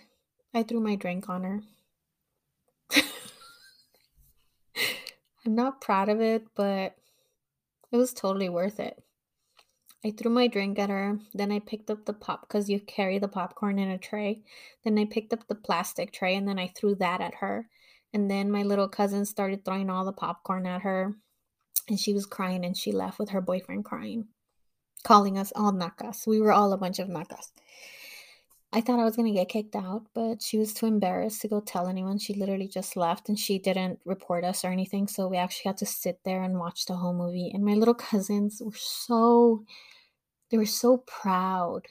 I 0.53 0.63
threw 0.63 0.79
my 0.79 0.95
drink 0.95 1.27
on 1.27 1.43
her. 1.43 1.61
I'm 5.45 5.55
not 5.55 5.81
proud 5.81 6.09
of 6.09 6.21
it, 6.21 6.45
but 6.55 6.95
it 7.91 7.97
was 7.97 8.13
totally 8.13 8.49
worth 8.49 8.79
it. 8.79 9.01
I 10.03 10.11
threw 10.11 10.31
my 10.31 10.47
drink 10.47 10.79
at 10.79 10.89
her. 10.89 11.19
Then 11.33 11.51
I 11.51 11.59
picked 11.59 11.89
up 11.89 12.05
the 12.05 12.13
pop 12.13 12.41
because 12.41 12.69
you 12.69 12.79
carry 12.79 13.19
the 13.19 13.27
popcorn 13.27 13.77
in 13.79 13.89
a 13.89 13.97
tray. 13.97 14.43
Then 14.83 14.97
I 14.97 15.05
picked 15.05 15.33
up 15.33 15.47
the 15.47 15.55
plastic 15.55 16.13
tray 16.13 16.35
and 16.35 16.47
then 16.47 16.57
I 16.57 16.67
threw 16.67 16.95
that 16.95 17.19
at 17.19 17.35
her. 17.35 17.67
And 18.13 18.31
then 18.31 18.49
my 18.49 18.63
little 18.63 18.87
cousin 18.87 19.25
started 19.25 19.65
throwing 19.65 19.89
all 19.89 20.05
the 20.05 20.13
popcorn 20.13 20.65
at 20.65 20.81
her. 20.81 21.15
And 21.89 21.99
she 21.99 22.13
was 22.13 22.25
crying 22.25 22.63
and 22.63 22.77
she 22.77 22.91
left 22.91 23.19
with 23.19 23.29
her 23.29 23.41
boyfriend 23.41 23.83
crying, 23.83 24.27
calling 25.03 25.37
us 25.37 25.51
all 25.55 25.73
nakas. 25.73 26.25
We 26.25 26.39
were 26.39 26.53
all 26.53 26.71
a 26.71 26.77
bunch 26.77 26.99
of 26.99 27.09
nakas. 27.09 27.51
I 28.71 28.81
thought 28.81 28.99
I 28.99 29.03
was 29.03 29.15
going 29.15 29.33
to 29.33 29.37
get 29.39 29.49
kicked 29.49 29.75
out, 29.75 30.05
but 30.13 30.43
she 30.43 30.59
was 30.59 30.73
too 30.73 30.85
embarrassed 30.85 31.41
to 31.41 31.47
go 31.47 31.59
tell 31.59 31.87
anyone. 31.87 32.19
She 32.19 32.35
literally 32.35 32.67
just 32.67 32.95
left 32.95 33.27
and 33.27 33.37
she 33.37 33.57
didn't 33.57 33.99
report 34.05 34.43
us 34.43 34.63
or 34.63 34.67
anything. 34.67 35.07
So 35.07 35.27
we 35.27 35.37
actually 35.37 35.69
had 35.69 35.77
to 35.77 35.87
sit 35.87 36.19
there 36.23 36.43
and 36.43 36.59
watch 36.59 36.85
the 36.85 36.95
whole 36.95 37.13
movie. 37.13 37.49
And 37.51 37.65
my 37.65 37.73
little 37.73 37.95
cousins 37.95 38.61
were 38.63 38.71
so, 38.75 39.65
they 40.51 40.57
were 40.57 40.67
so 40.67 40.97
proud. 40.97 41.87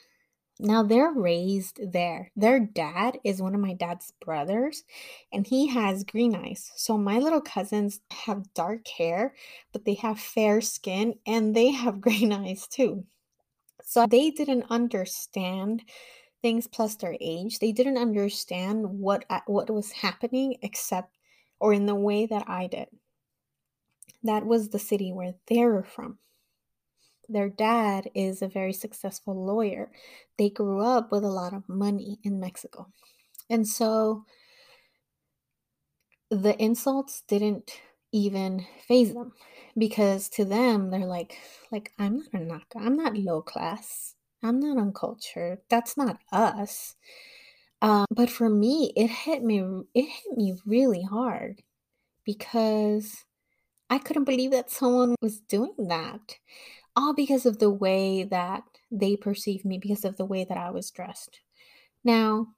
Now 0.57 0.83
they're 0.83 1.11
raised 1.11 1.79
there. 1.91 2.31
Their 2.37 2.61
dad 2.61 3.19
is 3.25 3.41
one 3.41 3.55
of 3.55 3.61
my 3.61 3.73
dad's 3.73 4.13
brothers 4.23 4.83
and 5.33 5.45
he 5.45 5.67
has 5.67 6.05
green 6.05 6.33
eyes. 6.33 6.71
So 6.77 6.97
my 6.97 7.19
little 7.19 7.41
cousins 7.41 7.99
have 8.11 8.53
dark 8.53 8.87
hair, 8.87 9.35
but 9.73 9.83
they 9.83 9.95
have 9.95 10.19
fair 10.19 10.61
skin 10.61 11.15
and 11.25 11.53
they 11.53 11.71
have 11.71 11.99
green 12.01 12.31
eyes 12.31 12.67
too. 12.67 13.03
So 13.83 14.05
they 14.05 14.29
didn't 14.29 14.65
understand 14.69 15.83
things 16.41 16.67
plus 16.67 16.95
their 16.95 17.15
age. 17.19 17.59
They 17.59 17.71
didn't 17.71 17.97
understand 17.97 18.99
what 18.99 19.25
what 19.45 19.69
was 19.69 19.91
happening 19.91 20.57
except 20.61 21.15
or 21.59 21.73
in 21.73 21.85
the 21.85 21.95
way 21.95 22.25
that 22.25 22.45
I 22.47 22.67
did. 22.67 22.87
That 24.23 24.45
was 24.45 24.69
the 24.69 24.79
city 24.79 25.11
where 25.11 25.35
they 25.47 25.65
were 25.65 25.83
from. 25.83 26.17
Their 27.27 27.49
dad 27.49 28.09
is 28.15 28.41
a 28.41 28.47
very 28.47 28.73
successful 28.73 29.45
lawyer. 29.45 29.91
They 30.37 30.49
grew 30.49 30.81
up 30.81 31.11
with 31.11 31.23
a 31.23 31.29
lot 31.29 31.53
of 31.53 31.69
money 31.69 32.17
in 32.23 32.39
Mexico. 32.39 32.87
And 33.49 33.67
so 33.67 34.25
the 36.31 36.61
insults 36.61 37.23
didn't 37.27 37.79
even 38.11 38.65
phase 38.87 39.13
them 39.13 39.33
because 39.77 40.29
to 40.29 40.45
them 40.45 40.89
they're 40.89 41.05
like 41.05 41.37
like 41.71 41.91
I'm 41.99 42.17
not 42.17 42.41
a 42.41 42.45
knock. 42.45 42.73
I'm 42.75 42.95
not 42.95 43.15
low 43.15 43.41
class. 43.41 44.15
I'm 44.41 44.59
not 44.59 44.77
uncultured. 44.77 45.59
That's 45.69 45.97
not 45.97 46.19
us. 46.31 46.95
Um, 47.81 48.05
but 48.09 48.29
for 48.29 48.49
me, 48.49 48.93
it 48.95 49.09
hit 49.09 49.43
me. 49.43 49.59
It 49.93 50.05
hit 50.05 50.37
me 50.37 50.55
really 50.65 51.03
hard 51.03 51.61
because 52.25 53.25
I 53.89 53.97
couldn't 53.97 54.25
believe 54.25 54.51
that 54.51 54.69
someone 54.69 55.15
was 55.21 55.39
doing 55.39 55.73
that, 55.87 56.37
all 56.95 57.13
because 57.13 57.45
of 57.45 57.59
the 57.59 57.71
way 57.71 58.23
that 58.23 58.63
they 58.91 59.15
perceived 59.15 59.65
me, 59.65 59.77
because 59.77 60.05
of 60.05 60.17
the 60.17 60.25
way 60.25 60.45
that 60.45 60.57
I 60.57 60.69
was 60.69 60.91
dressed. 60.91 61.41
Now, 62.03 62.49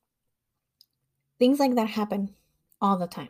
things 1.39 1.60
like 1.60 1.76
that 1.76 1.89
happen 1.89 2.36
all 2.82 2.98
the 2.98 3.08
time, 3.08 3.30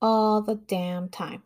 all 0.00 0.42
the 0.42 0.54
damn 0.54 1.08
time. 1.08 1.42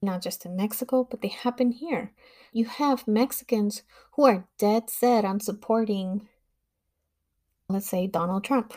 Not 0.00 0.22
just 0.22 0.46
in 0.46 0.56
Mexico, 0.56 1.06
but 1.08 1.22
they 1.22 1.28
happen 1.28 1.72
here 1.72 2.12
you 2.52 2.64
have 2.64 3.06
Mexicans 3.08 3.82
who 4.12 4.24
are 4.24 4.48
dead 4.58 4.90
set 4.90 5.24
on 5.24 5.40
supporting, 5.40 6.28
let's 7.68 7.88
say, 7.88 8.06
Donald 8.06 8.44
Trump. 8.44 8.74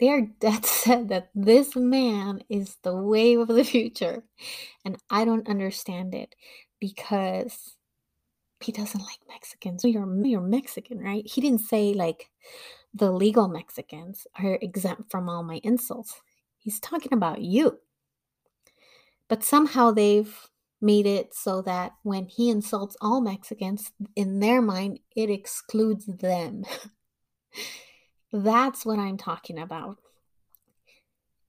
They 0.00 0.08
are 0.08 0.20
dead 0.40 0.64
set 0.64 1.08
that 1.08 1.30
this 1.34 1.74
man 1.76 2.42
is 2.48 2.76
the 2.82 2.94
wave 2.94 3.40
of 3.40 3.48
the 3.48 3.64
future. 3.64 4.22
And 4.84 4.96
I 5.10 5.24
don't 5.24 5.48
understand 5.48 6.14
it 6.14 6.34
because 6.80 7.74
he 8.60 8.72
doesn't 8.72 9.00
like 9.00 9.18
Mexicans. 9.28 9.84
You're, 9.84 10.24
you're 10.24 10.40
Mexican, 10.40 10.98
right? 10.98 11.26
He 11.26 11.40
didn't 11.40 11.60
say 11.60 11.94
like 11.94 12.30
the 12.94 13.10
legal 13.10 13.48
Mexicans 13.48 14.26
are 14.42 14.58
exempt 14.60 15.10
from 15.10 15.28
all 15.28 15.42
my 15.42 15.60
insults. 15.62 16.20
He's 16.58 16.80
talking 16.80 17.12
about 17.12 17.40
you. 17.40 17.78
But 19.28 19.44
somehow 19.44 19.90
they've 19.90 20.34
made 20.80 21.06
it 21.06 21.34
so 21.34 21.60
that 21.62 21.92
when 22.02 22.26
he 22.26 22.50
insults 22.50 22.96
all 23.00 23.20
Mexicans, 23.20 23.92
in 24.16 24.40
their 24.40 24.62
mind, 24.62 25.00
it 25.14 25.30
excludes 25.30 26.06
them. 26.06 26.64
That's 28.32 28.84
what 28.84 28.98
I'm 28.98 29.16
talking 29.16 29.58
about. 29.58 29.98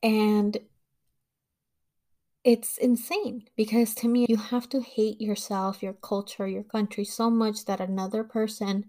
And 0.02 0.58
it's 2.44 2.78
insane 2.78 3.44
because 3.56 3.94
to 3.96 4.08
me, 4.08 4.26
you 4.30 4.38
have 4.38 4.70
to 4.70 4.82
hate 4.82 5.20
yourself, 5.20 5.84
your 5.84 5.94
culture, 5.94 6.48
your 6.48 6.64
country 6.64 7.04
so 7.04 7.30
much 7.30 7.66
that 7.66 7.82
another 7.82 8.24
person 8.24 8.86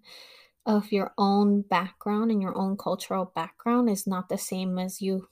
of 0.64 0.92
your 0.92 1.12
own 1.18 1.62
background 1.62 2.30
and 2.30 2.40
your 2.40 2.56
own 2.56 2.76
cultural 2.76 3.32
background 3.34 3.90
is 3.90 4.06
not 4.06 4.28
the 4.28 4.38
same 4.38 4.78
as 4.78 5.02
you 5.02 5.28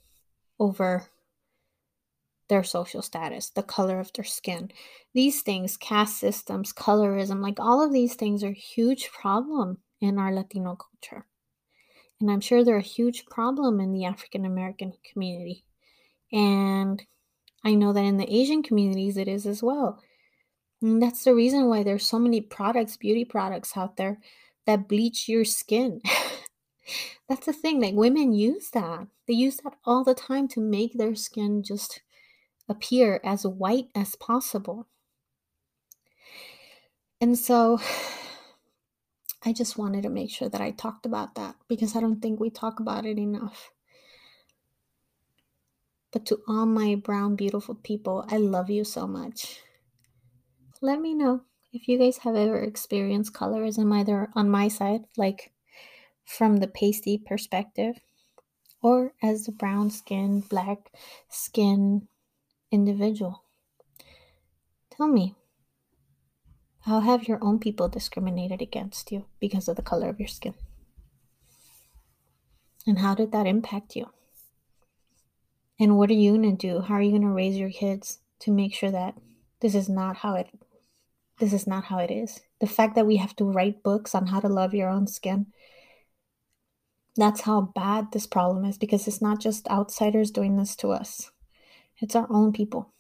over 0.59 1.07
their 2.49 2.65
social 2.65 3.03
status, 3.03 3.51
the 3.51 3.63
color 3.63 4.01
of 4.01 4.13
their 4.13 4.25
skin. 4.25 4.71
These 5.15 5.43
things, 5.43 5.77
caste 5.77 6.19
systems, 6.19 6.73
colorism, 6.73 7.41
like 7.43 7.61
all 7.61 7.83
of 7.85 7.93
these 7.93 8.15
things 8.15 8.43
are 8.43 8.53
huge 8.53 9.11
problem 9.11 9.79
in 10.01 10.19
our 10.19 10.33
Latino 10.33 10.77
culture. 10.77 11.27
And 12.21 12.31
I'm 12.31 12.41
sure 12.41 12.65
they're 12.65 12.77
a 12.77 12.83
huge 12.83 13.27
problem 13.27 13.81
in 13.81 13.93
the 13.93 14.05
African 14.05 14.45
American 14.45 14.93
community. 15.13 15.65
And 16.33 17.05
I 17.65 17.75
know 17.75 17.93
that 17.93 18.05
in 18.05 18.17
the 18.17 18.33
Asian 18.33 18.63
communities 18.63 19.17
it 19.17 19.29
is 19.29 19.47
as 19.47 19.63
well. 19.63 20.03
And 20.81 21.03
that's 21.03 21.25
the 21.25 21.35
reason 21.35 21.67
why 21.67 21.83
there's 21.83 22.07
so 22.07 22.19
many 22.19 22.41
products, 22.41 22.97
beauty 22.97 23.25
products 23.25 23.77
out 23.77 23.97
there 23.97 24.19
that 24.67 24.89
bleach 24.89 25.29
your 25.29 25.45
skin. 25.45 26.01
that's 27.29 27.47
the 27.47 27.53
thing, 27.53 27.81
like 27.81 27.95
women 27.95 28.33
use 28.33 28.71
that. 28.71 29.07
They 29.27 29.35
use 29.35 29.59
that 29.65 29.75
all 29.85 30.05
the 30.05 30.15
time 30.15 30.49
to 30.49 30.61
make 30.61 30.95
their 30.95 31.15
skin 31.15 31.63
just 31.63 32.01
appear 32.69 33.21
as 33.25 33.47
white 33.47 33.89
as 33.95 34.15
possible. 34.17 34.87
And 37.21 37.39
so 37.39 37.81
I 39.45 39.53
just 39.53 39.79
wanted 39.79 40.03
to 40.03 40.11
make 40.11 40.31
sure 40.31 40.49
that 40.49 40.61
I 40.61 40.73
talked 40.73 41.07
about 41.07 41.35
that 41.37 41.57
because 41.69 41.97
I 41.97 42.01
don't 42.01 42.21
think 42.21 42.41
we 42.41 42.51
talk 42.51 42.81
about 42.81 43.07
it 43.07 43.19
enough. 43.19 43.71
But 46.11 46.27
to 46.27 46.41
all 46.49 46.67
my 46.67 46.95
brown, 46.95 47.37
beautiful 47.37 47.75
people, 47.75 48.25
I 48.29 48.39
love 48.39 48.71
you 48.71 48.85
so 48.85 49.07
much. 49.07 49.61
Let 50.81 51.01
me 51.01 51.15
know 51.15 51.43
if 51.73 51.87
you 51.87 51.99
guys 51.99 52.19
have 52.19 52.35
ever 52.35 52.59
experienced 52.59 53.35
colorism 53.35 53.95
either 53.95 54.29
on 54.35 54.49
my 54.49 54.69
side, 54.69 55.03
like 55.17 55.53
from 56.25 56.57
the 56.57 56.67
pasty 56.67 57.19
perspective, 57.19 57.97
or 58.83 59.13
as 59.23 59.45
the 59.45 59.53
brown 59.53 59.91
skin, 59.91 60.41
black 60.41 60.91
skin 61.29 62.09
individual. 62.71 63.45
Tell 64.91 65.09
me, 65.09 65.35
how 66.81 67.01
have 67.01 67.29
your 67.29 67.39
own 67.43 67.59
people 67.59 67.89
discriminated 67.89 68.63
against 68.63 69.13
you 69.13 69.27
because 69.41 69.69
of 69.69 69.77
the 69.77 69.83
color 69.83 70.09
of 70.09 70.19
your 70.19 70.29
skin? 70.29 70.55
And 72.87 72.99
how 72.99 73.15
did 73.15 73.33
that 73.33 73.47
impact 73.47 73.95
you? 73.97 74.07
And 75.79 75.97
what 75.97 76.11
are 76.11 76.15
you 76.15 76.37
going 76.37 76.57
to 76.57 76.57
do? 76.57 76.81
How 76.81 76.95
are 76.95 77.03
you 77.03 77.11
going 77.11 77.23
to 77.23 77.29
raise 77.29 77.57
your 77.57 77.71
kids 77.71 78.19
to 78.41 78.51
make 78.51 78.75
sure 78.75 78.91
that 78.91 79.15
this 79.61 79.75
is 79.75 79.89
not 79.89 80.17
how 80.17 80.35
it 80.35 80.49
this 81.39 81.53
is 81.53 81.67
not 81.67 81.85
how 81.85 81.99
it 81.99 82.11
is. 82.11 82.41
The 82.61 82.67
fact 82.67 82.97
that 82.97 83.07
we 83.07 83.17
have 83.17 83.37
to 83.37 83.45
write 83.45 83.85
books 83.85 84.15
on 84.15 84.27
how 84.27 84.41
to 84.41 84.49
love 84.49 84.75
your 84.75 84.89
own 84.89 85.07
skin. 85.07 85.47
That's 87.17 87.43
how 87.43 87.61
bad 87.61 88.13
this 88.13 88.27
problem 88.27 88.65
is 88.65 88.77
because 88.77 89.07
it's 89.07 89.23
not 89.23 89.41
just 89.41 89.69
outsiders 89.69 90.33
doing 90.33 90.57
this 90.57 90.75
to 90.77 90.91
us. 90.91 91.31
It's 92.01 92.15
our 92.15 92.27
own 92.31 92.53
people. 92.53 92.93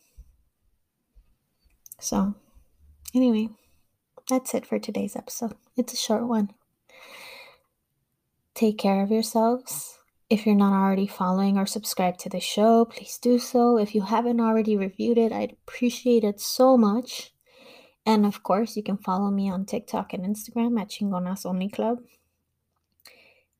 So, 2.00 2.34
anyway, 3.14 3.48
that's 4.28 4.54
it 4.54 4.66
for 4.66 4.78
today's 4.78 5.16
episode. 5.16 5.54
It's 5.76 5.92
a 5.92 5.96
short 5.96 6.26
one. 6.26 6.50
Take 8.54 8.78
care 8.78 9.02
of 9.02 9.10
yourselves. 9.10 9.98
If 10.30 10.44
you're 10.44 10.54
not 10.54 10.74
already 10.74 11.06
following 11.06 11.56
or 11.56 11.64
subscribed 11.64 12.20
to 12.20 12.28
the 12.28 12.40
show, 12.40 12.84
please 12.84 13.18
do 13.18 13.38
so. 13.38 13.78
If 13.78 13.94
you 13.94 14.02
haven't 14.02 14.40
already 14.40 14.76
reviewed 14.76 15.16
it, 15.16 15.32
I'd 15.32 15.52
appreciate 15.52 16.22
it 16.24 16.40
so 16.40 16.76
much. 16.76 17.32
And 18.04 18.26
of 18.26 18.42
course, 18.42 18.76
you 18.76 18.82
can 18.82 18.98
follow 18.98 19.30
me 19.30 19.50
on 19.50 19.64
TikTok 19.64 20.12
and 20.12 20.24
Instagram 20.24 20.80
at 20.80 20.90
Chingonas 20.90 21.46
Only 21.46 21.68
Club. 21.68 21.98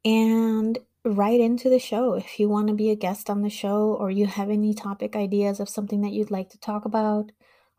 And 0.05 0.79
write 1.09 1.41
into 1.41 1.69
the 1.69 1.79
show 1.79 2.15
if 2.15 2.39
you 2.39 2.49
want 2.49 2.69
to 2.69 2.75
be 2.75 2.91
a 2.91 2.97
guest 2.97 3.31
on 3.31 3.43
the 3.43 3.51
show 3.51 3.97
or 3.99 4.11
you 4.11 4.27
have 4.27 4.51
any 4.51 4.75
topic 4.75 5.17
ideas 5.17 5.61
of 5.61 5.69
something 5.69 6.03
that 6.03 6.13
you'd 6.13 6.31
like 6.31 6.51
to 6.51 6.59
talk 6.59 6.85
about 6.85 7.33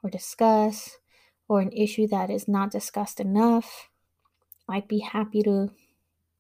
or 0.03 0.09
discuss 0.09 0.97
or 1.47 1.61
an 1.61 1.71
issue 1.71 2.07
that 2.07 2.30
is 2.30 2.47
not 2.47 2.71
discussed 2.71 3.19
enough. 3.19 3.89
I'd 4.67 4.88
be 4.88 4.99
happy 4.99 5.41
to 5.43 5.69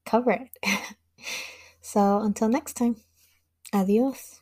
cover 0.05 0.31
it. 0.31 0.49
so 1.81 2.19
until 2.19 2.49
next 2.49 2.73
time, 2.73 2.97
adios. 3.73 4.41